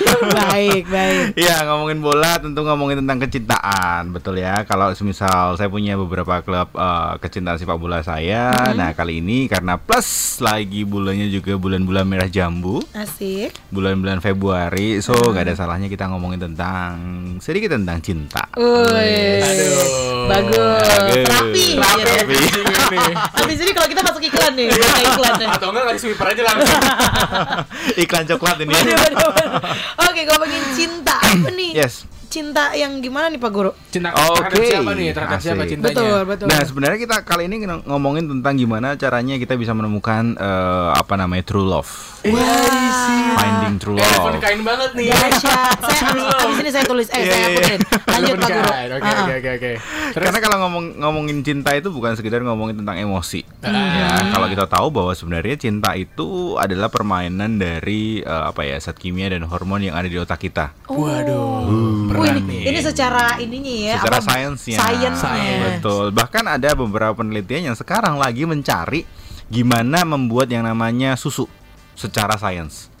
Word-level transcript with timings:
baik, 0.38 0.84
baik. 0.86 1.24
Iya 1.34 1.64
ngomongin 1.64 1.98
bola 1.98 2.36
tentu 2.36 2.60
ngomongin 2.60 3.00
tentang 3.00 3.18
kecintaan 3.18 4.10
betul 4.10 4.36
ya 4.36 4.62
kalau 4.62 4.92
semisal 4.92 5.54
saya 5.54 5.66
punya 5.66 5.94
beberapa 5.94 6.40
klub 6.40 6.72
eh, 6.72 7.12
kecintaan 7.18 7.56
sepak 7.56 7.76
bola 7.76 8.00
saya 8.00 8.44
Mm-hmm. 8.52 8.74
nah 8.74 8.90
kali 8.92 9.18
ini 9.18 9.46
karena 9.46 9.76
plus 9.76 10.38
lagi 10.38 10.82
bulannya 10.82 11.28
juga 11.28 11.54
bulan-bulan 11.54 12.04
merah 12.04 12.26
jambu 12.26 12.80
Asik. 12.92 13.52
bulan-bulan 13.68 14.18
Februari 14.18 14.98
so 14.98 15.12
Mm-hmm. 15.12 15.30
nggak 15.30 15.44
ada 15.44 15.54
salahnya 15.54 15.86
kita 15.86 16.08
ngomongin 16.08 16.40
tentang 16.40 16.92
sedikit 17.38 17.72
tentang 17.72 18.00
cinta. 18.00 18.42
Aduh. 18.52 18.66
Bagus. 20.22 20.82
Bagus. 20.82 21.26
Rapi. 21.26 21.64
Rapi. 21.78 22.36
Iya. 22.92 23.14
Habis 23.34 23.58
ini 23.58 23.72
kalau 23.72 23.88
kita 23.88 24.02
masuk 24.02 24.22
iklan 24.22 24.52
nih, 24.52 24.68
buka 24.68 25.00
iklan 25.02 25.32
nih. 25.36 25.48
Atau 25.48 25.68
enggak 25.72 25.84
ngasih 25.88 26.00
sweeper 26.00 26.26
aja 26.28 26.42
langsung. 26.44 26.80
iklan 28.04 28.24
coklat 28.26 28.56
ini 28.60 28.72
Oke, 30.00 30.20
ngomongin 30.24 30.62
cinta 30.72 31.14
apa 31.16 31.48
nih? 31.54 31.72
yes 31.74 32.08
Cinta 32.26 32.72
yang 32.72 32.96
gimana 32.98 33.28
nih 33.28 33.36
Pak 33.36 33.50
Guru? 33.50 33.76
Cinta 33.86 34.08
Oke. 34.08 34.40
terhadap 34.40 34.64
siapa 34.64 34.90
nih? 34.94 35.12
Terhadap 35.12 35.38
siapa 35.38 35.62
Asik. 35.62 35.70
cintanya? 35.70 35.92
Betul, 35.92 36.20
betul. 36.24 36.46
Nah 36.48 36.60
sebenarnya 36.64 36.98
kita 36.98 37.16
kali 37.22 37.44
ini 37.44 37.56
ng- 37.60 37.84
ngomongin 37.84 38.24
tentang 38.26 38.56
gimana 38.56 38.96
caranya 38.96 39.36
kita 39.36 39.52
bisa 39.52 39.70
menemukan 39.70 40.32
eh, 40.34 40.90
apa 40.94 41.12
namanya 41.14 41.44
true 41.44 41.60
love, 41.62 41.84
finding 42.24 43.31
true 43.82 43.94
Eh, 43.94 43.98
love. 43.98 44.06
Elephant 44.06 44.38
kain 44.38 44.60
banget 44.62 44.90
nih. 44.94 45.06
Dahsyat. 45.10 45.76
Saya 45.82 46.00
habis, 46.06 46.24
habis 46.30 46.56
ini 46.56 46.70
saya 46.70 46.84
tulis, 46.86 47.06
eh 47.08 47.18
Iya, 47.18 47.26
saya 47.26 47.34
iya, 47.34 47.48
akutin. 47.50 47.80
Lanjut 48.06 48.36
Pak 48.36 48.48
Guru. 48.48 48.70
Oke, 48.70 49.10
oke, 49.10 49.32
oke, 49.34 49.50
oke. 49.52 49.70
Karena 50.14 50.38
kalau 50.38 50.56
ngomong 50.60 50.84
ngomongin 50.96 51.38
cinta 51.40 51.70
itu 51.72 51.88
bukan 51.88 52.12
sekedar 52.14 52.38
ngomongin 52.40 52.78
tentang 52.78 52.96
emosi. 52.96 53.40
Ya, 53.60 54.30
kalau 54.30 54.46
kita 54.46 54.64
tahu 54.66 54.86
bahwa 54.88 55.12
sebenarnya 55.12 55.56
cinta 55.58 55.90
itu 55.92 56.28
adalah 56.54 56.86
permainan 56.86 57.56
dari 57.56 58.20
eh, 58.20 58.44
apa 58.44 58.62
ya 58.62 58.78
zat 58.78 58.94
kimia 58.94 59.26
dan 59.26 59.42
hormon 59.42 59.82
yang 59.82 59.96
ada 59.96 60.06
di 60.06 60.14
otak 60.14 60.38
kita. 60.40 60.70
Waduh, 60.86 61.40
Oh, 61.62 62.06
berat 62.06 62.38
ini, 62.38 62.62
nih. 62.62 62.62
ini 62.68 62.80
secara 62.80 63.34
ininya 63.36 63.72
ya. 63.72 63.96
Secara 63.98 64.18
apa? 64.18 64.26
sainsnya. 64.28 64.76
Sainsnya. 64.78 65.52
Betul. 65.72 66.12
Bahkan 66.12 66.44
ada 66.46 66.70
beberapa 66.72 67.16
penelitian 67.16 67.72
yang 67.72 67.76
sekarang 67.76 68.14
lagi 68.14 68.44
mencari 68.44 69.02
gimana 69.48 70.04
membuat 70.04 70.46
yang 70.46 70.62
namanya 70.62 71.16
susu 71.16 71.48
secara 71.92 72.36
sains. 72.36 72.91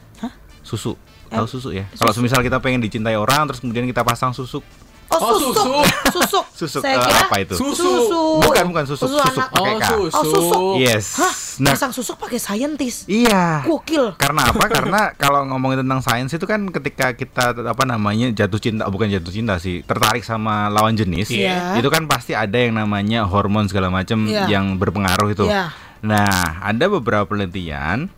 Susu. 0.72 0.96
Tahu 1.28 1.44
susu 1.46 1.68
ya? 1.70 1.84
Kalau 1.92 2.12
semisal 2.12 2.40
kita 2.40 2.56
pengen 2.58 2.80
dicintai 2.80 3.12
orang 3.14 3.44
terus 3.44 3.60
kemudian 3.60 3.84
kita 3.84 4.00
pasang 4.00 4.32
susu. 4.32 4.64
Oh, 5.12 5.20
Oh, 5.22 5.36
susuk. 5.36 5.84
Susuk. 6.16 6.44
Susuk 6.56 6.80
Saya 6.80 6.96
eh, 6.96 7.04
kira 7.04 7.20
apa 7.22 7.36
itu? 7.38 7.52
Susu. 7.52 7.84
Susu. 7.84 8.20
Bukan 8.40 8.64
bukan 8.66 8.84
susuk, 8.86 9.12
Susu 9.12 9.20
susuk 9.20 9.44
anak. 9.44 9.52
pakai 9.52 9.60
Oh, 9.68 9.76
K. 9.76 9.84
susu. 9.84 10.16
Oh, 10.16 10.24
susuk. 10.24 10.74
Yes. 10.80 11.04
Hah? 11.20 11.34
Nah, 11.60 11.70
Pasang 11.70 11.92
susuk 11.92 12.16
pakai 12.16 12.40
saintis. 12.40 13.04
iya. 13.04 13.60
Gokil. 13.62 14.16
Karena 14.16 14.48
apa? 14.48 14.64
Karena 14.72 15.12
kalau 15.12 15.44
ngomongin 15.44 15.84
tentang 15.84 16.00
sains 16.00 16.32
itu 16.32 16.48
kan 16.48 16.64
ketika 16.66 17.12
kita 17.12 17.52
apa 17.60 17.84
namanya 17.84 18.32
jatuh 18.32 18.56
cinta, 18.56 18.88
bukan 18.88 19.12
jatuh 19.12 19.28
cinta 19.28 19.60
sih, 19.60 19.84
tertarik 19.84 20.24
sama 20.24 20.72
lawan 20.72 20.96
jenis, 20.96 21.28
Iya. 21.28 21.76
itu 21.76 21.92
kan 21.92 22.08
pasti 22.08 22.32
ada 22.32 22.56
yang 22.56 22.72
namanya 22.72 23.28
hormon 23.28 23.68
segala 23.68 23.92
macam 23.92 24.24
Iya. 24.24 24.48
yang 24.48 24.80
berpengaruh 24.80 25.28
itu. 25.28 25.44
Iya. 25.44 25.76
Nah, 26.00 26.64
ada 26.64 26.88
beberapa 26.88 27.28
penelitian 27.28 28.08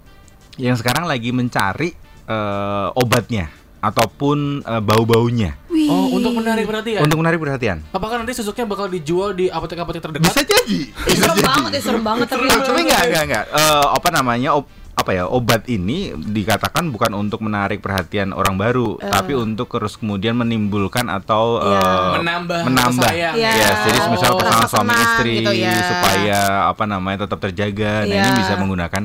yang 0.55 0.79
sekarang 0.79 1.11
lagi 1.11 1.35
mencari 1.35 1.91
eh, 2.25 2.89
obatnya 2.95 3.53
ataupun 3.79 4.61
eh, 4.61 4.81
bau-baunya 4.81 5.61
Wih. 5.69 5.87
Oh, 5.87 6.17
untuk 6.17 6.33
menarik 6.35 6.65
perhatian. 6.65 7.01
untuk 7.01 7.19
menarik 7.19 7.37
perhatian. 7.37 7.85
Apakah 7.91 8.17
nanti 8.17 8.33
susuknya 8.33 8.65
bakal 8.65 8.89
dijual 8.89 9.33
di 9.33 9.47
apotek-apotek 9.47 10.01
terdekat? 10.01 10.25
Bisa 10.25 10.41
jadi. 10.41 10.81
Bisa 11.05 11.21
serem 11.23 11.37
jadi. 11.37 11.45
banget 11.45 11.71
ya, 11.71 11.81
serem 11.83 12.03
banget 12.03 12.27
tapi. 12.27 12.45
Tapi 12.47 12.81
enggak, 12.81 13.03
enggak, 13.05 13.23
enggak. 13.25 13.45
Eh, 13.51 13.87
apa 13.91 14.09
namanya? 14.11 14.51
ob- 14.55 14.73
apa 14.95 15.11
ya 15.11 15.27
obat 15.27 15.67
ini 15.67 16.15
dikatakan 16.15 16.87
bukan 16.87 17.19
untuk 17.19 17.43
menarik 17.43 17.83
perhatian 17.83 18.31
orang 18.31 18.55
baru, 18.55 18.95
tapi 18.97 19.35
untuk 19.35 19.67
terus 19.69 19.99
kemudian 19.99 20.33
menimbulkan 20.33 21.11
atau 21.11 21.59
Iya. 21.59 21.83
eh, 21.83 22.13
Menambah 22.15 22.59
menambah. 22.63 23.03
rasa 23.03 23.11
sayang. 23.11 23.35
Iya. 23.35 23.51
Yes, 23.53 23.77
jadi 23.85 23.99
Oh. 23.99 24.11
misal 24.15 24.31
pasangan 24.39 24.63
Rasa 24.63 24.71
suami 24.71 24.89
senang 24.89 25.05
istri 25.05 25.33
gitu 25.35 25.51
ya. 25.53 25.75
supaya 25.83 26.39
apa 26.71 26.85
namanya 26.87 27.27
tetap 27.27 27.43
terjaga. 27.43 28.07
Nah 28.07 28.15
Iya. 28.15 28.23
ini 28.23 28.39
bisa 28.39 28.55
menggunakan 28.55 29.03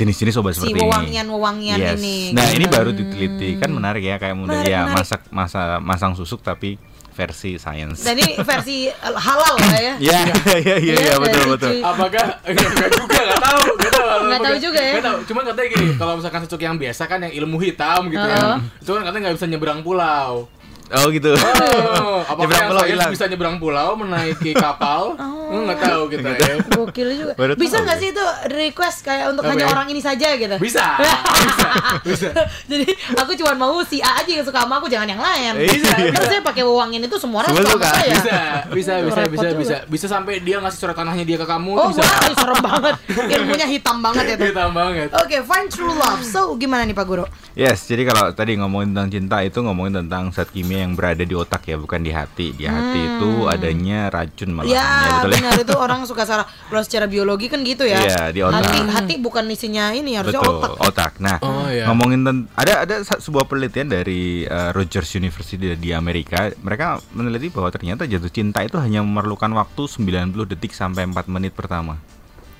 jenis-jenis 0.00 0.34
obat 0.36 0.52
Si 0.52 0.58
seperti 0.58 0.72
ini. 0.72 0.82
wewangian-wewangian 0.82 1.76
Yes. 1.76 1.96
ini. 1.96 2.16
Nah 2.32 2.48
ini 2.48 2.64
gitu. 2.64 2.72
baru 2.72 2.90
diteliti 2.90 3.48
kan 3.56 3.68
menarik 3.68 4.00
ya 4.02 4.16
kayak 4.16 4.34
mudah 4.34 4.58
Menarik, 4.58 4.72
ya 4.72 4.80
menarik. 4.82 4.96
masak 4.98 5.20
masa 5.30 5.60
masang 5.78 6.12
susuk 6.12 6.40
tapi 6.40 6.80
versi 7.10 7.54
sains. 7.54 8.00
Dan 8.00 8.16
ini 8.16 8.32
versi 8.38 8.88
halal 9.02 9.54
lah 9.54 9.76
ya. 9.78 9.94
Iya 10.00 10.18
iya 10.24 10.54
iya 10.56 10.76
iya 10.78 10.94
Iya, 10.96 11.14
betul 11.18 11.44
betul. 11.50 11.72
Apakah 11.80 12.24
enggak 12.48 12.64
juga 12.90 13.18
enggak 13.20 13.42
tahu, 13.42 13.60
enggak 13.76 13.92
tahu. 13.92 14.20
Nggak 14.24 14.40
tahu 14.40 14.56
juga 14.58 14.80
ya. 14.80 14.90
Enggak 14.90 15.04
tahu. 15.04 15.18
Cuman 15.24 15.42
katanya 15.44 15.68
gini, 15.68 15.86
kalau 15.94 16.12
misalkan 16.16 16.40
susuk 16.42 16.60
yang 16.60 16.76
biasa 16.76 17.02
kan 17.04 17.18
yang 17.20 17.34
ilmu 17.36 17.56
hitam 17.58 18.00
gitu 18.08 18.24
Heeh. 18.24 18.56
ya. 18.56 18.80
Itu 18.80 18.90
kan 18.90 19.02
katanya 19.04 19.22
nggak 19.22 19.36
bisa 19.36 19.46
nyeberang 19.46 19.80
pulau. 19.82 20.48
Oh 20.90 21.06
gitu. 21.08 21.30
Oh, 21.30 22.18
apakah 22.30 22.40
Nyebrang 22.40 22.58
yang 22.58 22.68
pulau 22.68 22.80
saya 22.80 22.90
hilang. 22.90 23.10
bisa 23.10 23.24
nyeberang 23.24 23.56
pulau 23.56 23.88
menaiki 23.94 24.52
kapal? 24.52 25.02
Oh. 25.50 25.66
Enggak 25.66 25.82
tahu 25.82 26.02
kita 26.06 26.30
ya. 26.30 26.54
Gokil 26.62 27.08
juga. 27.10 27.32
Baru 27.34 27.58
Bisa 27.58 27.74
tahu 27.74 27.82
nggak 27.82 27.98
sih 27.98 28.14
itu 28.14 28.22
request 28.54 29.02
kayak 29.02 29.34
untuk 29.34 29.42
Apa 29.42 29.50
hanya 29.50 29.66
ya? 29.66 29.74
orang 29.74 29.90
ini 29.90 29.98
saja 29.98 30.38
gitu? 30.38 30.54
Bisa. 30.62 30.94
Bisa. 31.42 31.68
Bisa. 32.06 32.28
Jadi 32.70 32.86
aku 33.18 33.34
cuma 33.34 33.58
mau 33.58 33.82
si 33.82 33.98
A 33.98 34.22
aja 34.22 34.30
yang 34.30 34.46
suka 34.46 34.62
sama 34.62 34.78
aku, 34.78 34.86
jangan 34.86 35.10
yang 35.10 35.18
lain. 35.18 35.58
Iya. 35.58 36.14
Terus 36.14 36.28
saya 36.30 36.42
pakai 36.46 36.62
wewangian 36.62 37.02
itu 37.02 37.18
semua 37.18 37.42
orang 37.42 37.50
suka 37.50 37.66
sama 37.66 37.74
suka. 37.74 37.90
saya. 37.90 38.06
Bisa, 38.14 38.38
bisa, 38.70 38.92
bisa, 39.02 39.20
bisa, 39.26 39.46
bisa. 39.58 39.76
Bisa 39.90 40.06
sampai 40.06 40.38
dia 40.38 40.62
ngasih 40.62 40.78
surat 40.78 40.94
tanahnya 40.94 41.26
dia 41.26 41.34
ke 41.34 41.42
kamu 41.42 41.70
Oh, 41.74 41.90
bisa. 41.90 41.98
wah, 41.98 42.30
serem 42.30 42.60
banget. 42.62 42.94
Ilmunya 43.10 43.66
hitam 43.66 43.96
banget 43.98 44.24
ya 44.24 44.34
tuh. 44.38 44.46
Hitam 44.46 44.70
banget. 44.70 45.08
Oke, 45.18 45.36
find 45.42 45.66
true 45.66 45.90
love. 45.90 46.22
So, 46.22 46.54
gimana 46.54 46.86
nih 46.86 46.94
Pak 46.94 47.04
Guru? 47.04 47.26
Yes, 47.52 47.82
jadi 47.84 48.06
kalau 48.06 48.30
tadi 48.30 48.54
ngomongin 48.54 48.94
tentang 48.94 49.10
cinta 49.10 49.42
itu 49.42 49.58
ngomongin 49.58 49.98
tentang 49.98 50.30
zat 50.30 50.46
kimia 50.48 50.79
yang 50.80 50.92
berada 50.92 51.20
di 51.20 51.30
otak 51.30 51.62
ya, 51.64 51.76
bukan 51.76 52.00
di 52.00 52.08
hati. 52.08 52.52
Di 52.52 52.64
hati 52.64 52.98
itu 52.98 53.30
adanya 53.44 54.08
racun 54.08 54.50
malahan 54.50 54.72
ya, 54.72 54.80
Ya, 54.80 55.12
betul 55.20 55.30
ya. 55.38 55.52
itu 55.60 55.74
orang 55.74 56.00
suka 56.02 56.24
salah. 56.24 56.44
Kalau 56.44 56.80
secara 56.80 57.04
biologi 57.04 57.46
kan 57.46 57.60
gitu 57.60 57.84
ya. 57.84 58.00
Iya, 58.00 58.22
di 58.28 58.40
otak. 58.40 58.60
Hati, 58.62 58.78
hati 58.86 59.14
bukan 59.16 59.44
isinya 59.46 59.90
ini, 59.90 60.14
harusnya 60.14 60.38
Betul, 60.38 60.56
otak. 60.56 60.70
otak. 60.80 61.12
Nah, 61.18 61.36
Oh, 61.40 61.66
iya. 61.66 61.84
ngomongin 61.84 62.20
tentang 62.20 62.38
ada 62.54 62.72
ada 62.82 62.94
sebuah 63.02 63.44
penelitian 63.44 63.88
dari 63.88 64.20
uh, 64.42 64.70
Rogers 64.70 65.12
University 65.12 65.56
di- 65.74 65.92
Amerika. 65.92 66.48
Mereka 66.54 67.12
meneliti 67.12 67.48
bahwa 67.48 67.68
ternyata 67.68 68.04
jatuh 68.04 68.28
cinta 68.28 68.60
itu 68.60 68.74
hanya 68.76 69.00
memerlukan 69.00 69.52
waktu 69.52 69.82
90 69.84 70.32
detik 70.46 70.72
sampai 70.72 71.04
4 71.04 71.28
menit 71.28 71.52
pertama. 71.52 72.00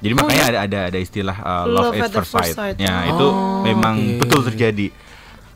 Jadi 0.01 0.13
makanya 0.13 0.45
ada 0.47 0.59
ada 0.63 0.79
ada 0.89 0.99
istilah 0.99 1.37
uh, 1.37 1.65
love, 1.65 1.93
at 1.95 2.09
first 2.11 2.33
sight. 2.33 2.77
Ya, 2.77 3.05
itu 3.07 3.21
Oh, 3.23 3.61
memang 3.61 3.97
oke. 3.97 4.19
betul 4.19 4.41
terjadi. 4.47 4.89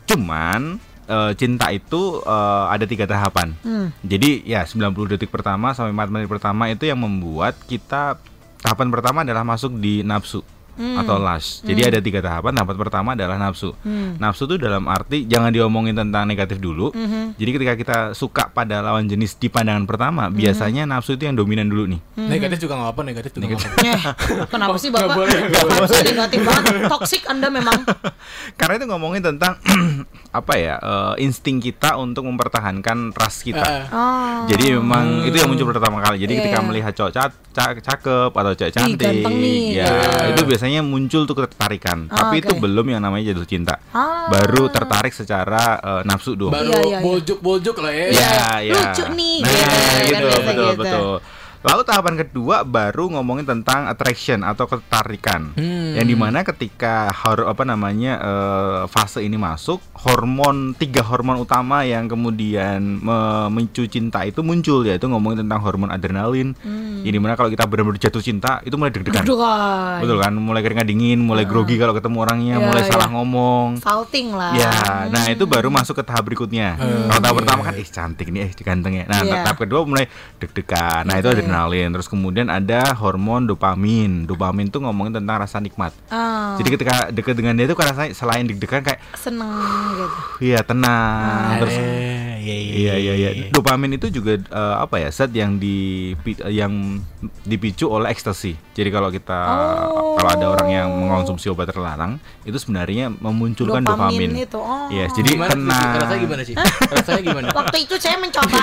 Cuman 0.04 0.76
uh, 1.08 1.32
cinta 1.36 1.70
itu 1.70 2.20
uh, 2.24 2.66
ada 2.68 2.84
tiga 2.88 3.04
tahapan. 3.08 3.56
Hmm. 3.64 3.88
Jadi 4.04 4.44
ya 4.44 4.64
90 4.64 5.14
detik 5.16 5.30
pertama 5.32 5.72
sampai 5.72 5.92
4 5.92 6.12
menit 6.12 6.28
pertama 6.28 6.68
itu 6.70 6.84
yang 6.88 7.00
membuat 7.00 7.56
kita 7.68 8.16
tahapan 8.64 8.88
pertama 8.88 9.22
adalah 9.22 9.44
masuk 9.44 9.76
di 9.76 10.00
nafsu 10.00 10.40
atau 10.74 11.16
lust. 11.16 11.62
Jadi 11.62 11.80
ada 11.84 11.98
tiga 11.98 12.18
tahapan. 12.18 12.52
Tahapan 12.52 12.76
pertama 12.76 13.08
adalah 13.12 13.36
nafsu. 13.36 13.72
Hmm. 13.80 14.16
Nafsu 14.16 14.44
itu 14.44 14.56
dalam 14.56 14.84
arti 14.84 15.24
jangan 15.24 15.48
diomongin 15.48 15.94
tentang 15.94 16.24
negatif 16.24 16.58
dulu. 16.58 16.90
Mhm. 16.90 17.34
Jadi 17.34 17.50
ketika 17.52 17.74
kita 17.74 17.96
suka 18.12 18.48
pada 18.48 18.80
lawan 18.80 19.04
jenis 19.04 19.34
di 19.34 19.46
pandangan 19.46 19.84
pertama, 19.84 20.26
biasanya 20.28 20.84
nafsu 20.84 21.14
itu 21.14 21.24
yang 21.24 21.34
dominan 21.34 21.66
dulu 21.66 21.86
nih. 21.88 22.00
Negatif 22.16 22.58
juga 22.60 22.74
nggak 22.76 22.90
apa, 22.90 23.00
negatif 23.02 23.30
juga 23.32 23.44
nggak 23.48 23.60
apa. 23.60 23.72
Eh, 23.84 24.00
kenapa 24.48 24.76
sih 24.76 24.88
Bapak? 24.88 25.14
boleh, 25.14 25.38
nggak 25.46 25.64
boleh. 25.64 26.02
Negatif 26.04 26.38
banget. 26.40 26.74
Toxic 26.88 27.22
Anda 27.26 27.48
memang. 27.48 27.78
Karena 28.58 28.74
itu 28.76 28.86
ngomongin 28.86 29.22
tentang 29.22 29.58
apa 30.32 30.54
ya 30.54 30.74
eh, 30.76 31.14
insting 31.20 31.58
kita 31.58 31.94
untuk 31.96 32.24
mempertahankan 32.24 33.12
ras 33.12 33.40
kita. 33.40 33.62
Eh, 33.62 33.82
Oh. 33.86 34.44
Jadi 34.46 34.74
memang 34.74 35.22
itu 35.22 35.36
yang 35.36 35.46
muncul 35.46 35.66
pertama 35.66 36.00
kali. 36.00 36.18
Jadi 36.18 36.32
Iya, 36.32 36.40
ketika 36.40 36.58
iya. 36.58 36.66
melihat 36.66 36.92
cowok 36.92 37.12
ca- 37.12 37.36
ca- 37.48 37.78
cakep 37.80 38.30
atau 38.32 38.52
cewek 38.52 38.72
cantik, 38.72 38.98
ganteng 38.98 39.34
nih. 39.36 39.60
ya 39.72 39.86
Iya. 39.86 40.34
itu 40.34 40.40
biasanya 40.64 40.80
muncul 40.80 41.28
tuh 41.28 41.36
ketertarikan. 41.36 42.08
Ah, 42.08 42.16
Tapi 42.32 42.40
itu 42.40 42.56
oke. 42.56 42.60
belum 42.64 42.86
yang 42.96 43.04
namanya 43.04 43.36
jatuh 43.36 43.44
cinta. 43.44 43.76
Ah. 43.92 44.32
Baru 44.32 44.72
tertarik 44.72 45.12
secara 45.12 45.76
eh, 45.76 46.02
nafsu 46.08 46.32
dong. 46.32 46.56
baru 46.56 46.72
Iya, 46.72 46.80
iya, 46.80 46.88
iya. 46.88 46.98
boljuk-boljuk 47.04 47.76
lah 47.84 47.92
ya. 47.92 48.06
Ya, 48.08 48.44
ya. 48.64 48.72
Lucu 48.72 49.04
nih, 49.12 49.38
Nah, 49.44 49.52
gitu, 49.52 49.60
kan 49.60 50.08
gitu, 50.08 50.24
biasa 50.24 50.40
betul, 50.48 50.64
gitu. 50.64 50.80
betul. 50.80 51.12
Lalu 51.64 51.80
tahapan 51.88 52.14
kedua 52.20 52.60
baru 52.60 53.08
ngomongin 53.16 53.48
tentang 53.48 53.88
attraction 53.88 54.44
atau 54.44 54.68
ketertarikan. 54.68 55.56
Hmm. 55.56 55.96
Yang 55.96 56.06
di 56.12 56.16
mana 56.20 56.44
ketika 56.44 57.08
hor 57.08 57.48
apa 57.48 57.64
namanya 57.64 58.20
eh, 58.20 58.80
fase 58.92 59.24
ini 59.24 59.40
masuk, 59.40 59.80
hormon 59.96 60.76
tiga 60.76 61.00
hormon 61.00 61.40
utama 61.40 61.80
yang 61.88 62.04
kemudian 62.04 63.00
memicu 63.00 63.88
cinta 63.88 64.28
itu 64.28 64.44
muncul 64.44 64.84
yaitu 64.84 65.08
ngomongin 65.08 65.48
tentang 65.48 65.64
hormon 65.64 65.88
adrenalin. 65.88 66.52
Yang 67.00 67.14
di 67.16 67.20
mana 67.20 67.32
kalau 67.32 67.48
kita 67.48 67.64
benar-benar 67.64 67.96
jatuh 67.96 68.20
cinta 68.20 68.60
itu 68.60 68.76
mulai 68.76 68.92
deg-degan. 68.92 69.24
Betul 69.24 70.20
kan? 70.20 70.32
Mulai 70.36 70.60
keringat 70.60 70.84
dingin, 70.84 71.24
mulai 71.24 71.48
grogi 71.48 71.80
kalau 71.80 71.96
ketemu 71.96 72.16
orangnya, 72.28 72.54
Iya, 72.60 72.66
mulai 72.68 72.82
iya. 72.84 72.90
salah 72.92 73.08
ngomong. 73.08 73.80
Salting 73.80 74.36
lah. 74.36 74.52
Ya, 74.52 75.08
nah 75.08 75.24
itu 75.32 75.48
baru 75.48 75.72
masuk 75.72 75.96
ke 75.96 76.04
tahap 76.04 76.28
berikutnya. 76.28 76.76
Kalau 76.76 77.20
tahap 77.24 77.36
pertama 77.40 77.60
kan, 77.64 77.74
ih 77.80 77.88
cantik 77.88 78.28
nih, 78.28 78.48
eh 78.48 78.50
ganteng 78.60 78.92
ya. 79.00 79.04
Nah, 79.08 79.24
Iya. 79.24 79.40
tahap 79.48 79.64
kedua 79.64 79.80
mulai 79.88 80.04
deg-degan. 80.36 81.08
Nah 81.08 81.16
itu 81.16 81.28
Iya, 81.32 81.40
adrenalin 81.40 81.53
adrenalin. 81.54 81.88
Terus 81.94 82.08
kemudian 82.10 82.50
ada 82.50 82.90
hormon 82.98 83.46
dopamin. 83.46 84.26
Dopamin 84.26 84.66
tuh 84.68 84.82
ngomongin 84.82 85.22
tentang 85.22 85.38
rasa 85.38 85.62
nikmat. 85.62 85.94
Ah, 86.10 86.58
Jadi 86.58 86.68
ketika 86.74 87.14
deket 87.14 87.34
dengan 87.38 87.54
dia 87.54 87.70
tuh 87.70 87.78
kan 87.78 87.94
rasanya 87.94 88.10
selain 88.12 88.44
deg-degan 88.44 88.82
kayak 88.82 88.98
seneng 89.14 89.50
gitu. 89.94 90.18
iya 90.42 90.60
tenang. 90.60 91.62
Terus 91.62 91.74
Eh, 92.44 92.84
iya, 92.84 92.94
Iya 92.94 93.12
iya 93.16 93.30
iya. 93.32 93.46
Dopamin 93.48 93.96
itu 93.96 94.06
juga 94.08 94.36
eh, 94.36 94.74
apa 94.76 95.00
ya? 95.00 95.08
Zat 95.08 95.32
yang 95.32 95.56
di 95.56 96.12
yang 96.44 97.00
dipicu 97.42 97.88
oleh 97.88 98.08
ekstasi. 98.08 98.52
Jadi 98.70 98.88
kalau 98.90 99.08
kita 99.08 99.38
Oh. 99.86 100.14
kalau 100.14 100.30
ada 100.30 100.46
orang 100.50 100.68
yang 100.68 100.88
mengonsumsi 100.90 101.46
obat 101.46 101.66
terlarang, 101.66 102.16
itu 102.42 102.54
sebenarnya 102.54 103.08
memunculkan 103.10 103.80
Dopamin 103.80 104.30
dopamin. 104.34 104.44
itu, 104.44 104.58
oh. 104.58 104.86
Yes, 104.88 105.10
jadi 105.12 105.30
Gimana 105.32 105.46
sih? 105.46 105.52
tenang. 105.56 105.92
Rasanya 105.96 106.20
gimana 106.20 106.42
sih? 106.42 106.54
Rasanya 106.84 107.20
gimana? 107.22 107.46
Waktu 107.58 107.76
itu 107.80 107.94
saya 107.96 108.16
mencoba. 108.18 108.58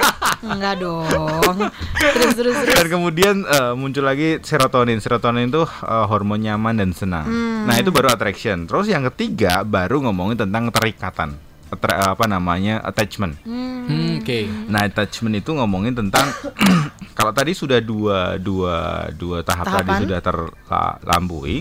Enggak 0.56 0.74
dong. 0.78 1.56
Terus 1.96 2.32
terus 2.34 2.54
terus. 2.56 2.76
Dan 2.76 2.88
kemudian 2.88 3.34
eh, 3.42 3.72
muncul 3.74 4.02
lagi 4.02 4.38
serotonin. 4.40 4.98
Serotonin 4.98 5.48
itu 5.48 5.62
eh, 5.62 6.04
hormon 6.06 6.40
nyaman 6.40 6.74
dan 6.76 6.90
senang. 6.90 7.26
Hmm. 7.26 7.66
Nah, 7.66 7.76
itu 7.76 7.90
baru 7.90 8.08
attraction. 8.08 8.64
Terus 8.64 8.86
yang 8.86 9.02
ketiga 9.06 9.60
baru 9.60 10.00
ngomongin 10.00 10.38
tentang 10.38 10.70
terikatan. 10.70 11.36
Attra- 11.66 12.14
apa 12.14 12.24
namanya? 12.24 12.78
attachment. 12.80 13.34
Hmm, 13.42 14.22
Oke. 14.22 14.46
Nah, 14.66 14.86
attachment 14.86 15.34
itu 15.36 15.50
ngomongin 15.50 15.94
tentang 15.94 16.30
kalau 17.18 17.30
tadi 17.30 17.52
sudah 17.52 17.78
dua 17.78 18.38
dua 18.38 19.06
dua 19.12 19.42
tahap 19.42 19.66
Tahapan. 19.66 19.82
tadi 19.82 19.92
sudah 20.06 20.18
terlampaui, 20.20 21.56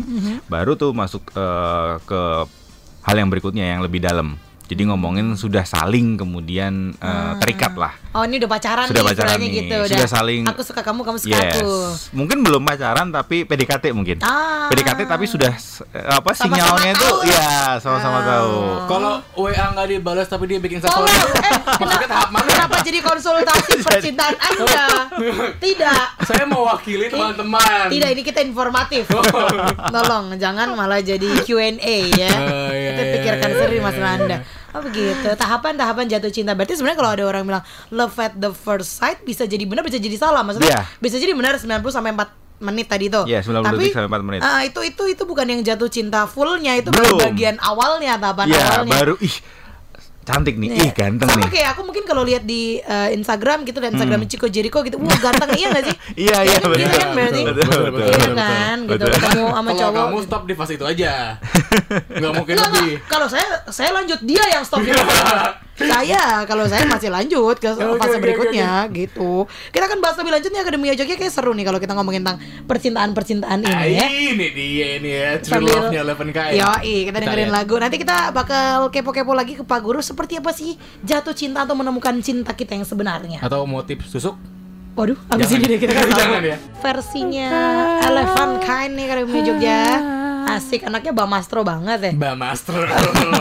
baru 0.46 0.74
tuh 0.74 0.94
masuk 0.94 1.26
eh, 1.32 1.94
ke 2.02 2.22
hal 3.02 3.16
yang 3.16 3.30
berikutnya 3.30 3.66
yang 3.68 3.82
lebih 3.82 4.00
dalam. 4.00 4.38
Jadi 4.66 4.82
ngomongin 4.86 5.34
sudah 5.34 5.62
saling 5.62 6.18
kemudian 6.18 6.94
eh, 6.96 7.34
terikat 7.38 7.74
lah. 7.74 7.94
Oh 8.16 8.24
ini 8.24 8.40
udah 8.40 8.48
pacaran 8.48 8.88
Sudah 8.88 9.04
nih 9.04 9.10
pacaran 9.12 9.38
nih. 9.38 9.50
gitu 9.54 9.78
Sudah 9.92 10.08
saling- 10.08 10.48
Aku 10.48 10.64
suka 10.64 10.80
kamu, 10.80 11.04
kamu 11.04 11.18
suka 11.20 11.36
Yes. 11.36 11.60
aku 11.60 11.68
Mungkin 12.16 12.38
belum 12.42 12.64
pacaran 12.64 13.12
tapi 13.12 13.44
PDKT 13.44 13.92
mungkin. 13.92 14.24
Ah. 14.24 14.72
PDKT 14.72 15.04
tapi 15.04 15.28
sudah 15.28 15.52
apa 16.08 16.32
Sama-sama 16.32 16.56
sinyalnya 16.56 16.92
itu 16.92 17.04
tahu 17.04 17.18
ya 17.28 17.50
sama-sama 17.78 18.18
Ah. 18.18 18.26
tahu. 18.26 18.54
Kalau 18.88 19.14
WA 19.38 19.66
nggak 19.70 19.88
dibalas 19.92 20.26
tapi 20.26 20.48
dia 20.48 20.58
bikin 20.58 20.80
Oh, 20.80 20.88
sesuatu. 20.88 21.04
enggak. 21.04 21.44
Eh, 21.44 21.60
Maksudnya 21.82 22.08
tahap 22.08 22.30
mana? 22.32 22.48
Kenapa 22.48 22.76
jadi 22.82 23.00
konsultasi 23.02 23.72
percintaan 23.86 24.36
Anda? 24.40 24.86
Tidak 25.58 26.06
Saya 26.24 26.44
mau 26.46 26.64
wakili 26.66 27.06
teman-teman. 27.06 27.92
Tidak, 27.92 28.10
ini 28.10 28.22
kita 28.22 28.40
informatif. 28.42 29.12
Tolong, 29.86 30.26
jangan 30.36 30.72
malah 30.72 31.00
jadi 31.00 31.44
Q&A 31.44 31.68
ya. 32.10 32.32
Oh, 32.34 32.72
iya, 32.72 32.90
kita 32.90 33.02
iya, 33.02 33.12
pikirkan 33.14 33.50
iya, 33.50 33.58
serius 33.60 33.76
iya, 33.76 33.86
masalah 33.86 34.08
iya. 34.10 34.20
Anda. 34.22 34.38
Oh 34.76 34.82
begitu. 34.82 35.28
Tahapan-tahapan 35.34 36.06
jatuh 36.06 36.28
cinta. 36.30 36.52
Berarti 36.52 36.76
sebenarnya 36.76 36.98
kalau 36.98 37.12
ada 37.12 37.24
orang 37.26 37.44
bilang 37.46 37.64
love 37.90 38.12
at 38.18 38.36
the 38.36 38.52
first 38.52 38.92
sight 38.94 39.22
bisa 39.22 39.44
jadi 39.44 39.64
benar, 39.64 39.82
bisa 39.82 39.96
jadi 39.98 40.16
salah. 40.16 40.42
Maksudnya 40.42 40.68
Iya. 40.70 40.82
bisa 41.00 41.16
jadi 41.16 41.32
benar 41.32 41.56
90 41.56 41.64
sampai 41.90 42.12
4 42.12 42.28
menit 42.58 42.86
tadi 42.86 43.08
tuh. 43.08 43.24
Iya, 43.24 43.40
90 43.40 43.64
Tapi, 43.66 43.76
detik 43.82 43.96
sampai 43.96 44.10
4 44.10 44.22
menit. 44.22 44.40
ah, 44.42 44.62
itu 44.62 44.80
itu 44.82 45.04
itu 45.10 45.24
bukan 45.24 45.46
yang 45.46 45.62
jatuh 45.62 45.88
cinta 45.88 46.24
fullnya, 46.26 46.76
itu 46.76 46.88
Belum. 46.88 47.16
baru 47.16 47.28
bagian 47.30 47.56
awalnya 47.58 48.16
tahapan 48.18 48.46
Iya, 48.48 48.64
awalnya. 48.74 48.92
baru 48.94 49.16
ih 49.20 49.36
cantik 50.26 50.58
nih, 50.58 50.74
ih 50.74 50.90
ganteng 50.90 51.30
Sama 51.30 51.38
nih. 51.40 51.54
kayak 51.54 51.70
aku 51.72 51.86
mungkin 51.86 52.02
kalau 52.04 52.26
lihat 52.26 52.42
di 52.44 52.80
eh, 52.80 53.14
Instagram 53.14 53.62
gitu 53.62 53.78
dan 53.78 53.94
Instagram 53.94 54.26
Chico 54.26 54.48
Jericho 54.48 54.82
gitu, 54.82 54.98
wah 54.98 55.14
ganteng 55.16 55.54
iya 55.54 55.70
gak 55.70 55.84
sih? 55.86 55.96
Iya, 56.26 56.38
Ya 56.40 56.40
iya, 56.42 56.58
kan, 56.58 56.66
gitu 56.66 56.70
betul. 56.74 56.98
kan 56.98 57.10
berarti. 57.14 57.42
Betul, 57.44 57.62
betul, 57.86 58.02
Iya 58.02 58.18
betul, 58.18 58.34
kan, 58.34 58.78
gitu 58.80 58.90
betul. 58.98 59.10
ketemu 59.14 59.44
sama 59.46 59.54
Kalau 59.62 59.78
cowok. 59.78 59.94
kamu 60.02 60.16
gitu. 60.16 60.26
stop 60.26 60.44
di 60.44 60.54
fase 60.56 60.74
itu 60.74 60.86
aja. 60.88 61.12
Nggak 62.10 62.32
mungkin 62.34 62.56
lebih. 62.58 62.90
Kalau 63.06 63.28
saya 63.28 63.46
saya 63.68 63.90
lanjut 63.92 64.20
dia 64.22 64.44
yang 64.48 64.62
stop 64.62 64.82
fase. 64.82 64.94
saya 65.76 66.22
kalau 66.44 66.64
saya 66.64 66.86
masih 66.86 67.10
lanjut 67.10 67.56
ke 67.56 67.68
Oke, 67.74 67.98
fase 67.98 68.16
oke, 68.16 68.22
berikutnya 68.22 68.88
gitu. 68.90 69.44
Kita 69.70 69.86
akan 69.86 70.00
bahas 70.00 70.16
lebih 70.16 70.32
lanjutnya 70.32 70.62
Akademi 70.62 70.88
Jogja 70.92 71.14
kayak 71.14 71.30
seru 71.30 71.52
nih 71.52 71.64
kalau 71.64 71.78
kita 71.78 71.92
ngomongin 71.92 72.22
tentang 72.22 72.40
percintaan-percintaan 72.64 73.60
Ah, 73.66 73.84
ini 73.84 73.94
ya. 73.94 74.08
ini 74.08 74.48
dia 74.50 74.88
ini 74.96 75.10
ya 75.12 75.30
True 75.38 75.52
Sambil- 75.60 75.76
Love-nya 75.76 76.00
Eleven 76.02 76.30
K. 76.30 76.40
Yoi, 76.54 76.96
kita 77.06 77.18
dengerin 77.20 77.44
lihat. 77.46 77.58
lagu. 77.58 77.76
Nanti 77.76 77.96
kita 77.98 78.18
bakal 78.32 78.88
kepo-kepo 78.88 79.32
lagi 79.32 79.54
ke 79.54 79.64
Pak 79.64 79.80
Guru 79.80 80.00
seperti 80.00 80.38
apa 80.38 80.50
sih 80.50 80.74
jatuh 81.02 81.34
cinta 81.34 81.62
atau 81.62 81.74
menemukan 81.74 82.16
cinta 82.20 82.52
kita 82.52 82.72
yang 82.74 82.84
sebenarnya. 82.84 83.40
Atau 83.40 83.66
motif 83.66 84.00
susuk? 84.06 84.40
Waduh, 84.96 85.20
abis 85.28 85.44
Jangan. 85.46 85.60
ini 85.60 85.66
deh 85.68 85.80
kita 85.82 85.92
tahu. 85.94 86.08
Jangan 86.14 86.42
ya. 86.42 86.58
Versinya 86.80 87.50
Elephant 88.02 88.54
Kind 88.62 88.92
nih 88.96 89.04
Akademi 89.06 89.40
Jogja. 89.42 89.80
Asik, 90.46 90.86
anaknya 90.86 91.12
Bang 91.12 91.28
Mastro 91.28 91.66
banget 91.66 92.00
ya. 92.00 92.12
Mbak 92.14 92.36
Master. 92.38 92.78